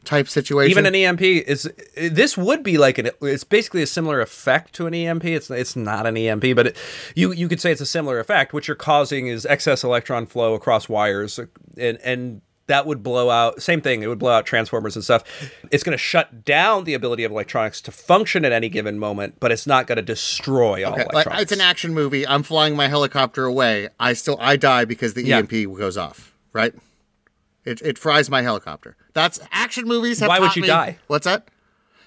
type 0.06 0.28
situation? 0.28 0.70
Even 0.70 0.86
an 0.86 0.94
EMP 0.94 1.20
is 1.22 1.70
this 1.96 2.38
would 2.38 2.62
be 2.62 2.78
like 2.78 2.98
an 2.98 3.10
it's 3.20 3.44
basically 3.44 3.82
a 3.82 3.86
similar 3.86 4.20
effect 4.20 4.72
to 4.74 4.86
an 4.86 4.94
EMP. 4.94 5.24
It's 5.24 5.50
it's 5.50 5.76
not 5.76 6.06
an 6.06 6.16
EMP, 6.16 6.56
but 6.56 6.68
it, 6.68 6.76
you 7.14 7.32
you 7.32 7.48
could 7.48 7.60
say 7.60 7.72
it's 7.72 7.80
a 7.80 7.86
similar 7.86 8.18
effect. 8.18 8.54
What 8.54 8.68
you're 8.68 8.74
causing 8.74 9.26
is 9.26 9.44
excess 9.44 9.84
electron 9.84 10.26
flow 10.26 10.54
across 10.54 10.88
wires, 10.88 11.38
and 11.76 11.98
and 12.02 12.40
that 12.68 12.84
would 12.84 13.00
blow 13.00 13.30
out 13.30 13.62
same 13.62 13.80
thing 13.80 14.02
it 14.02 14.08
would 14.08 14.18
blow 14.18 14.32
out 14.32 14.44
transformers 14.44 14.96
and 14.96 15.04
stuff 15.04 15.22
it's 15.70 15.84
going 15.84 15.92
to 15.92 15.98
shut 16.02 16.44
down 16.44 16.82
the 16.82 16.94
ability 16.94 17.22
of 17.22 17.30
electronics 17.30 17.80
to 17.80 17.92
function 17.92 18.44
at 18.44 18.50
any 18.50 18.68
given 18.68 18.98
moment 18.98 19.36
but 19.38 19.52
it's 19.52 19.68
not 19.68 19.86
going 19.86 19.94
to 19.94 20.02
destroy 20.02 20.84
all 20.84 20.92
Okay, 20.94 21.02
electronics 21.02 21.26
like, 21.26 21.42
it's 21.42 21.52
an 21.52 21.60
action 21.60 21.94
movie. 21.94 22.26
I'm 22.26 22.42
flying 22.42 22.74
my 22.74 22.88
helicopter 22.88 23.44
away. 23.44 23.88
I 24.00 24.14
still 24.14 24.36
I 24.40 24.56
die 24.56 24.84
because 24.84 25.14
the 25.14 25.24
Yeah. 25.24 25.38
EMP 25.38 25.52
goes 25.78 25.96
off. 25.96 26.34
Right? 26.52 26.74
It 27.66 27.82
it 27.82 27.98
fries 27.98 28.30
my 28.30 28.42
helicopter. 28.42 28.96
That's 29.12 29.40
action 29.52 29.86
movies. 29.86 30.20
Have 30.20 30.28
Why 30.28 30.38
would 30.38 30.54
you 30.56 30.62
me- 30.62 30.68
die? 30.68 30.98
What's 31.08 31.24
that? 31.24 31.48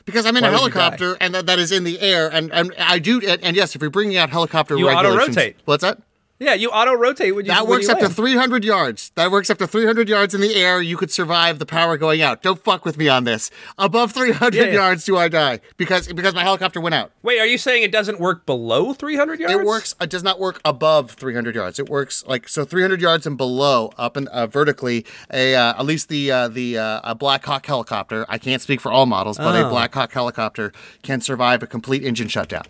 Because 0.06 0.26
I'm 0.26 0.36
in 0.38 0.43
Why 0.43 0.50
a 0.50 0.52
would 0.54 0.62
you 0.63 0.69
die? 0.72 0.80
helicopter 0.80 1.17
and 1.22 1.36
that, 1.36 1.45
that 1.45 1.60
is 1.60 1.72
in 1.72 1.84
the 1.84 2.00
air, 2.00 2.30
and, 2.34 2.52
and 2.52 2.74
I 2.80 2.98
do. 2.98 3.22
And, 3.28 3.43
and 3.43 3.56
yes, 3.56 3.76
if 3.76 3.82
you're 3.82 3.91
bringing 3.91 4.17
out 4.17 4.32
helicopter 4.32 4.76
You 4.76 4.88
regulations, 4.88 5.19
auto-rotate. 5.38 5.58
What's 5.65 5.84
that? 5.84 6.02
Yeah 6.39 6.54
you 6.54 6.69
auto 6.69 6.93
rotate 6.93 7.36
when 7.36 7.45
you 7.45 7.52
That 7.52 7.63
when 7.63 7.71
works 7.78 7.88
you 7.88 7.93
up 7.93 7.99
to 7.99 8.10
300 8.10 8.63
yards. 8.63 9.12
That 9.15 9.32
works 9.32 9.49
up 9.49 9.58
to 9.60 9.67
300 9.67 10.08
yards 10.10 10.34
in 10.34 10.41
the 10.41 10.56
air. 10.56 10.82
You 10.82 10.97
could 10.97 11.12
survive 11.12 11.60
the 11.60 11.65
power 11.65 11.97
going 11.97 12.21
out. 12.21 12.41
Don't 12.41 12.63
fuck 12.63 12.86
with 12.86 12.97
me 12.97 13.08
on 13.10 13.23
this. 13.25 13.52
Above 13.78 14.12
300 14.13 14.54
Yeah, 14.56 14.63
yeah. 14.65 14.71
yards, 14.73 15.04
do 15.06 15.17
I 15.17 15.28
die? 15.28 15.60
Because 15.78 16.08
because 16.12 16.34
my 16.34 16.43
helicopter 16.43 16.80
went 16.82 16.95
out. 16.95 17.12
wait 17.23 17.39
are 17.39 17.45
you 17.45 17.58
saying 17.58 17.84
it 17.84 17.91
doesn't 17.91 18.19
work 18.19 18.45
below 18.45 18.93
300 18.93 19.39
yards 19.39 19.54
It 19.54 19.65
works. 19.65 19.95
It 20.02 20.10
does 20.10 20.23
not 20.23 20.39
work 20.39 20.60
above 20.65 21.12
300 21.12 21.56
yards. 21.56 21.80
It 21.80 21.89
works 21.89 22.23
like 22.25 22.47
so 22.47 22.65
300 22.65 23.02
yards 23.02 23.28
and 23.28 23.38
below, 23.38 23.91
up 23.97 24.15
and 24.17 24.28
uh, 24.30 24.47
vertically. 24.47 25.06
A 25.34 25.56
uh, 25.56 25.71
at 25.80 25.86
least 25.86 26.10
the 26.10 26.32
uh, 26.32 26.47
the 26.47 26.78
uh, 26.78 27.02
a 27.04 27.15
Black 27.15 27.45
Hawk 27.45 27.65
helicopter. 27.65 28.25
I 28.30 28.38
can't 28.38 28.62
speak 28.62 28.80
for 28.82 28.91
all 28.91 29.06
models, 29.06 29.38
but 29.38 29.56
Oh. 29.56 29.67
a 29.67 29.69
Black 29.69 29.93
Hawk 29.93 30.12
helicopter 30.13 30.71
can 31.04 31.21
survive 31.21 31.62
a 31.63 31.67
complete 31.67 32.04
engine 32.04 32.28
shutdown. 32.28 32.63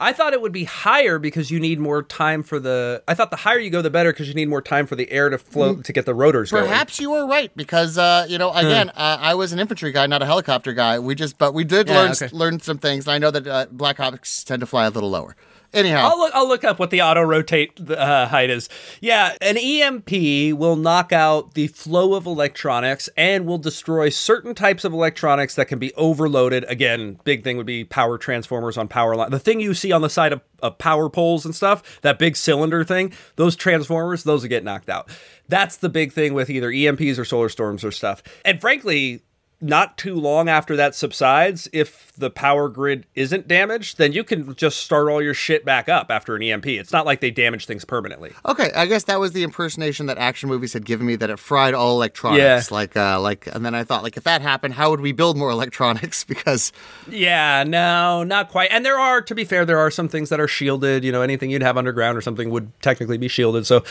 I 0.00 0.12
thought 0.12 0.32
it 0.32 0.40
would 0.40 0.52
be 0.52 0.64
higher 0.64 1.18
because 1.18 1.50
you 1.50 1.58
need 1.58 1.80
more 1.80 2.02
time 2.04 2.42
for 2.44 2.60
the. 2.60 3.02
I 3.08 3.14
thought 3.14 3.30
the 3.30 3.36
higher 3.38 3.58
you 3.58 3.68
go, 3.70 3.82
the 3.82 3.90
better 3.90 4.12
because 4.12 4.28
you 4.28 4.34
need 4.34 4.48
more 4.48 4.62
time 4.62 4.86
for 4.86 4.94
the 4.94 5.10
air 5.10 5.28
to 5.28 5.38
flow 5.38 5.76
to 5.76 5.92
get 5.92 6.06
the 6.06 6.14
rotors 6.14 6.52
going. 6.52 6.64
Perhaps 6.66 7.00
you 7.00 7.10
were 7.10 7.26
right 7.26 7.50
because 7.56 7.98
uh, 7.98 8.24
you 8.28 8.38
know 8.38 8.52
again 8.52 8.90
uh, 8.90 9.18
I 9.20 9.34
was 9.34 9.52
an 9.52 9.58
infantry 9.58 9.90
guy, 9.90 10.06
not 10.06 10.22
a 10.22 10.26
helicopter 10.26 10.72
guy. 10.72 10.98
We 11.00 11.14
just 11.16 11.36
but 11.36 11.52
we 11.52 11.64
did 11.64 11.88
Yeah, 11.88 11.94
learn 12.00 12.10
okay. 12.12 12.28
learn 12.32 12.60
some 12.60 12.78
things. 12.78 13.06
And 13.08 13.14
I 13.14 13.18
know 13.18 13.30
that 13.32 13.46
uh, 13.46 13.66
Black 13.72 13.96
Hawks 13.96 14.44
tend 14.44 14.60
to 14.60 14.66
fly 14.66 14.86
a 14.86 14.90
little 14.90 15.10
lower. 15.10 15.34
Anyhow, 15.74 16.08
I'll 16.10 16.18
look. 16.18 16.34
I'll 16.34 16.48
look 16.48 16.64
up 16.64 16.78
what 16.78 16.90
the 16.90 17.02
auto 17.02 17.20
rotate 17.20 17.78
uh, 17.90 18.26
height 18.26 18.48
is. 18.48 18.70
Yeah, 19.02 19.36
an 19.42 19.58
EMP 19.58 20.56
will 20.58 20.76
knock 20.76 21.12
out 21.12 21.52
the 21.52 21.66
flow 21.66 22.14
of 22.14 22.24
electronics 22.24 23.10
and 23.18 23.44
will 23.46 23.58
destroy 23.58 24.08
certain 24.08 24.54
types 24.54 24.84
of 24.84 24.94
electronics 24.94 25.56
that 25.56 25.66
can 25.68 25.78
be 25.78 25.92
overloaded. 25.94 26.64
Again, 26.68 27.20
big 27.24 27.44
thing 27.44 27.58
would 27.58 27.66
be 27.66 27.84
power 27.84 28.16
transformers 28.16 28.78
on 28.78 28.88
power 28.88 29.14
line. 29.14 29.30
The 29.30 29.38
thing 29.38 29.60
you 29.60 29.74
see 29.74 29.92
on 29.92 30.00
the 30.00 30.08
side 30.08 30.32
of, 30.32 30.40
of 30.62 30.78
power 30.78 31.10
poles 31.10 31.44
and 31.44 31.54
stuff, 31.54 32.00
that 32.00 32.18
big 32.18 32.36
cylinder 32.36 32.82
thing, 32.82 33.12
those 33.36 33.54
transformers, 33.54 34.24
those 34.24 34.42
will 34.42 34.48
get 34.48 34.64
knocked 34.64 34.88
out. 34.88 35.10
That's 35.48 35.76
the 35.76 35.90
big 35.90 36.12
thing 36.12 36.32
with 36.32 36.48
either 36.48 36.70
EMPs 36.70 37.18
or 37.18 37.26
solar 37.26 37.50
storms 37.50 37.84
or 37.84 37.90
stuff. 37.90 38.22
And 38.42 38.58
frankly, 38.58 39.22
not 39.60 39.98
too 39.98 40.14
long 40.14 40.48
after 40.48 40.76
that 40.76 40.94
subsides, 40.94 41.68
if 41.72 42.12
the 42.16 42.30
power 42.30 42.68
grid 42.68 43.06
isn't 43.14 43.48
damaged, 43.48 43.98
then 43.98 44.12
you 44.12 44.22
can 44.22 44.54
just 44.54 44.78
start 44.78 45.08
all 45.08 45.20
your 45.20 45.34
shit 45.34 45.64
back 45.64 45.88
up 45.88 46.10
after 46.10 46.36
an 46.36 46.42
EMP. 46.42 46.66
It's 46.66 46.92
not 46.92 47.06
like 47.06 47.20
they 47.20 47.30
damage 47.30 47.66
things 47.66 47.84
permanently. 47.84 48.32
okay, 48.46 48.70
I 48.74 48.86
guess 48.86 49.04
that 49.04 49.18
was 49.18 49.32
the 49.32 49.42
impersonation 49.42 50.06
that 50.06 50.18
action 50.18 50.48
movies 50.48 50.72
had 50.72 50.84
given 50.84 51.06
me 51.06 51.16
that 51.16 51.30
it 51.30 51.38
fried 51.38 51.74
all 51.74 51.92
electronics. 51.96 52.70
Yeah. 52.70 52.74
Like 52.74 52.96
uh, 52.96 53.20
like, 53.20 53.48
and 53.48 53.64
then 53.64 53.74
I 53.74 53.84
thought 53.84 54.02
like 54.02 54.16
if 54.16 54.24
that 54.24 54.42
happened, 54.42 54.74
how 54.74 54.90
would 54.90 55.00
we 55.00 55.12
build 55.12 55.36
more 55.36 55.50
electronics? 55.58 56.24
Because 56.24 56.72
Yeah, 57.08 57.64
no, 57.66 58.22
not 58.22 58.50
quite. 58.50 58.70
And 58.70 58.84
there 58.84 58.98
are, 58.98 59.20
to 59.22 59.34
be 59.34 59.44
fair, 59.44 59.64
there 59.64 59.78
are 59.78 59.90
some 59.90 60.08
things 60.08 60.28
that 60.28 60.40
are 60.40 60.48
shielded. 60.48 61.04
You 61.04 61.10
know, 61.10 61.22
anything 61.22 61.50
you'd 61.50 61.62
have 61.62 61.76
underground 61.76 62.16
or 62.16 62.20
something 62.20 62.50
would 62.50 62.70
technically 62.80 63.18
be 63.18 63.28
shielded. 63.28 63.66
So 63.66 63.82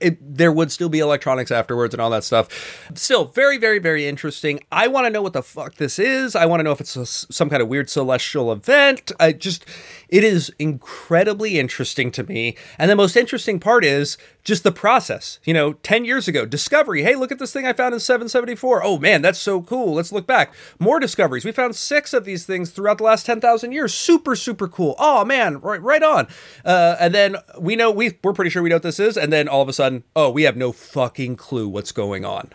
it, 0.00 0.18
there 0.36 0.50
would 0.52 0.72
still 0.72 0.88
be 0.88 0.98
electronics 0.98 1.50
afterwards 1.50 1.94
and 1.94 2.00
all 2.00 2.10
that 2.10 2.24
stuff. 2.24 2.90
Still, 2.94 3.26
very, 3.26 3.58
very, 3.58 3.78
very 3.78 4.06
interesting. 4.06 4.60
I 4.72 4.88
want 4.88 5.03
to 5.06 5.10
know 5.10 5.22
what 5.22 5.32
the 5.32 5.42
fuck 5.42 5.74
this 5.74 5.98
is. 5.98 6.34
I 6.34 6.46
want 6.46 6.60
to 6.60 6.64
know 6.64 6.72
if 6.72 6.80
it's 6.80 6.96
a, 6.96 7.06
some 7.06 7.50
kind 7.50 7.62
of 7.62 7.68
weird 7.68 7.88
celestial 7.88 8.52
event. 8.52 9.12
I 9.18 9.32
just, 9.32 9.64
it 10.08 10.24
is 10.24 10.52
incredibly 10.58 11.58
interesting 11.58 12.10
to 12.12 12.24
me. 12.24 12.56
And 12.78 12.90
the 12.90 12.96
most 12.96 13.16
interesting 13.16 13.60
part 13.60 13.84
is 13.84 14.18
just 14.42 14.62
the 14.62 14.72
process. 14.72 15.38
You 15.44 15.54
know, 15.54 15.74
10 15.74 16.04
years 16.04 16.28
ago, 16.28 16.44
discovery. 16.44 17.02
Hey, 17.02 17.14
look 17.14 17.32
at 17.32 17.38
this 17.38 17.52
thing 17.52 17.66
I 17.66 17.72
found 17.72 17.94
in 17.94 18.00
774. 18.00 18.82
Oh 18.84 18.98
man, 18.98 19.22
that's 19.22 19.38
so 19.38 19.62
cool. 19.62 19.94
Let's 19.94 20.12
look 20.12 20.26
back. 20.26 20.52
More 20.78 21.00
discoveries. 21.00 21.44
We 21.44 21.52
found 21.52 21.74
six 21.76 22.12
of 22.12 22.24
these 22.24 22.46
things 22.46 22.70
throughout 22.70 22.98
the 22.98 23.04
last 23.04 23.26
10,000 23.26 23.72
years. 23.72 23.94
Super, 23.94 24.36
super 24.36 24.68
cool. 24.68 24.94
Oh 24.98 25.24
man, 25.24 25.60
right, 25.60 25.82
right 25.82 26.02
on. 26.02 26.28
Uh, 26.64 26.96
and 27.00 27.14
then 27.14 27.36
we 27.58 27.76
know, 27.76 27.90
we, 27.90 28.18
we're 28.22 28.32
pretty 28.32 28.50
sure 28.50 28.62
we 28.62 28.68
know 28.68 28.76
what 28.76 28.82
this 28.82 29.00
is. 29.00 29.16
And 29.16 29.32
then 29.32 29.48
all 29.48 29.62
of 29.62 29.68
a 29.68 29.72
sudden, 29.72 30.04
oh, 30.14 30.30
we 30.30 30.42
have 30.44 30.56
no 30.56 30.72
fucking 30.72 31.36
clue 31.36 31.68
what's 31.68 31.92
going 31.92 32.24
on. 32.24 32.50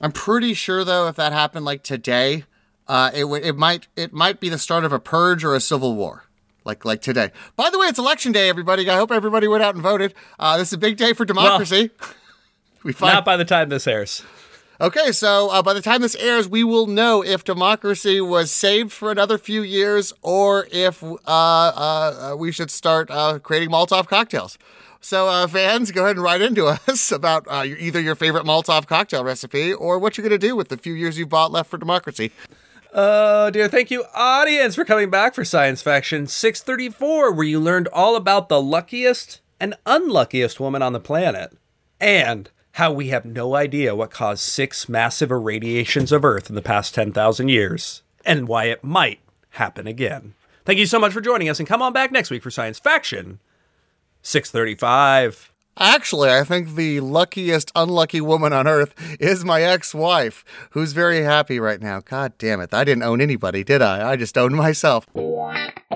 I'm 0.00 0.12
pretty 0.12 0.54
sure 0.54 0.84
though, 0.84 1.08
if 1.08 1.16
that 1.16 1.32
happened 1.32 1.64
like 1.64 1.82
today, 1.82 2.44
uh, 2.88 3.10
it 3.14 3.24
would 3.24 3.44
it 3.44 3.56
might 3.56 3.88
it 3.96 4.12
might 4.12 4.40
be 4.40 4.48
the 4.48 4.58
start 4.58 4.84
of 4.84 4.92
a 4.92 4.98
purge 4.98 5.44
or 5.44 5.54
a 5.54 5.60
civil 5.60 5.94
war. 5.94 6.24
Like 6.64 6.84
like 6.84 7.00
today. 7.00 7.30
By 7.54 7.70
the 7.70 7.78
way, 7.78 7.86
it's 7.86 7.98
election 7.98 8.32
day, 8.32 8.48
everybody. 8.48 8.88
I 8.90 8.96
hope 8.96 9.10
everybody 9.10 9.46
went 9.48 9.62
out 9.62 9.74
and 9.74 9.82
voted. 9.82 10.14
Uh, 10.38 10.58
this 10.58 10.68
is 10.68 10.72
a 10.74 10.78
big 10.78 10.96
day 10.96 11.12
for 11.12 11.24
democracy. 11.24 11.90
we 12.82 12.92
find 12.92 13.14
Not 13.14 13.24
by 13.24 13.36
the 13.36 13.44
time 13.44 13.68
this 13.68 13.86
airs. 13.86 14.22
Okay, 14.78 15.10
so 15.10 15.48
uh, 15.48 15.62
by 15.62 15.72
the 15.72 15.80
time 15.80 16.02
this 16.02 16.14
airs, 16.16 16.48
we 16.48 16.62
will 16.62 16.86
know 16.86 17.24
if 17.24 17.44
democracy 17.44 18.20
was 18.20 18.50
saved 18.50 18.92
for 18.92 19.10
another 19.10 19.38
few 19.38 19.62
years 19.62 20.12
or 20.20 20.68
if 20.70 21.02
uh, 21.02 21.16
uh, 21.26 21.72
uh, 22.32 22.36
we 22.36 22.52
should 22.52 22.70
start 22.70 23.10
uh, 23.10 23.38
creating 23.38 23.70
Molotov 23.70 24.06
cocktails. 24.06 24.58
So, 25.00 25.28
uh, 25.28 25.46
fans, 25.46 25.92
go 25.92 26.04
ahead 26.04 26.16
and 26.16 26.22
write 26.22 26.42
into 26.42 26.66
us 26.88 27.10
about 27.10 27.46
either 27.50 28.00
your 28.00 28.14
favorite 28.14 28.44
Molotov 28.44 28.86
cocktail 28.86 29.24
recipe 29.24 29.72
or 29.72 29.98
what 29.98 30.18
you're 30.18 30.28
going 30.28 30.38
to 30.38 30.46
do 30.46 30.54
with 30.54 30.68
the 30.68 30.76
few 30.76 30.92
years 30.92 31.16
you've 31.18 31.30
bought 31.30 31.52
left 31.52 31.70
for 31.70 31.78
democracy. 31.78 32.30
Oh 32.92 33.50
dear, 33.50 33.68
thank 33.68 33.90
you, 33.90 34.04
audience, 34.14 34.74
for 34.74 34.84
coming 34.84 35.08
back 35.08 35.34
for 35.34 35.44
Science 35.44 35.80
Faction 35.80 36.26
634, 36.26 37.32
where 37.32 37.46
you 37.46 37.60
learned 37.60 37.88
all 37.88 38.14
about 38.14 38.50
the 38.50 38.60
luckiest 38.60 39.40
and 39.58 39.74
unluckiest 39.86 40.60
woman 40.60 40.82
on 40.82 40.92
the 40.92 41.00
planet, 41.00 41.56
and 41.98 42.50
how 42.76 42.92
we 42.92 43.08
have 43.08 43.24
no 43.24 43.56
idea 43.56 43.96
what 43.96 44.10
caused 44.10 44.42
six 44.42 44.86
massive 44.86 45.30
irradiations 45.30 46.12
of 46.12 46.26
Earth 46.26 46.50
in 46.50 46.54
the 46.54 46.60
past 46.60 46.94
10,000 46.94 47.48
years, 47.48 48.02
and 48.22 48.46
why 48.46 48.64
it 48.64 48.84
might 48.84 49.18
happen 49.52 49.86
again. 49.86 50.34
Thank 50.66 50.78
you 50.78 50.84
so 50.84 50.98
much 50.98 51.14
for 51.14 51.22
joining 51.22 51.48
us, 51.48 51.58
and 51.58 51.66
come 51.66 51.80
on 51.80 51.94
back 51.94 52.12
next 52.12 52.28
week 52.28 52.42
for 52.42 52.50
Science 52.50 52.78
Faction 52.78 53.40
635. 54.20 55.54
Actually, 55.78 56.30
I 56.30 56.44
think 56.44 56.74
the 56.74 57.00
luckiest 57.00 57.72
unlucky 57.74 58.20
woman 58.20 58.52
on 58.52 58.66
earth 58.66 58.94
is 59.18 59.42
my 59.42 59.62
ex 59.62 59.94
wife, 59.94 60.44
who's 60.72 60.92
very 60.92 61.22
happy 61.22 61.58
right 61.58 61.80
now. 61.80 62.00
God 62.00 62.36
damn 62.36 62.60
it. 62.60 62.74
I 62.74 62.84
didn't 62.84 63.04
own 63.04 63.22
anybody, 63.22 63.64
did 63.64 63.80
I? 63.80 64.10
I 64.10 64.16
just 64.16 64.36
owned 64.36 64.54
myself. 64.54 65.06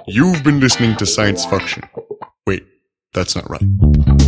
You've 0.06 0.42
been 0.42 0.60
listening 0.60 0.96
to 0.96 1.04
Science 1.04 1.44
Faction. 1.44 1.82
Wait, 2.46 2.66
that's 3.12 3.36
not 3.36 3.50
right. 3.50 4.19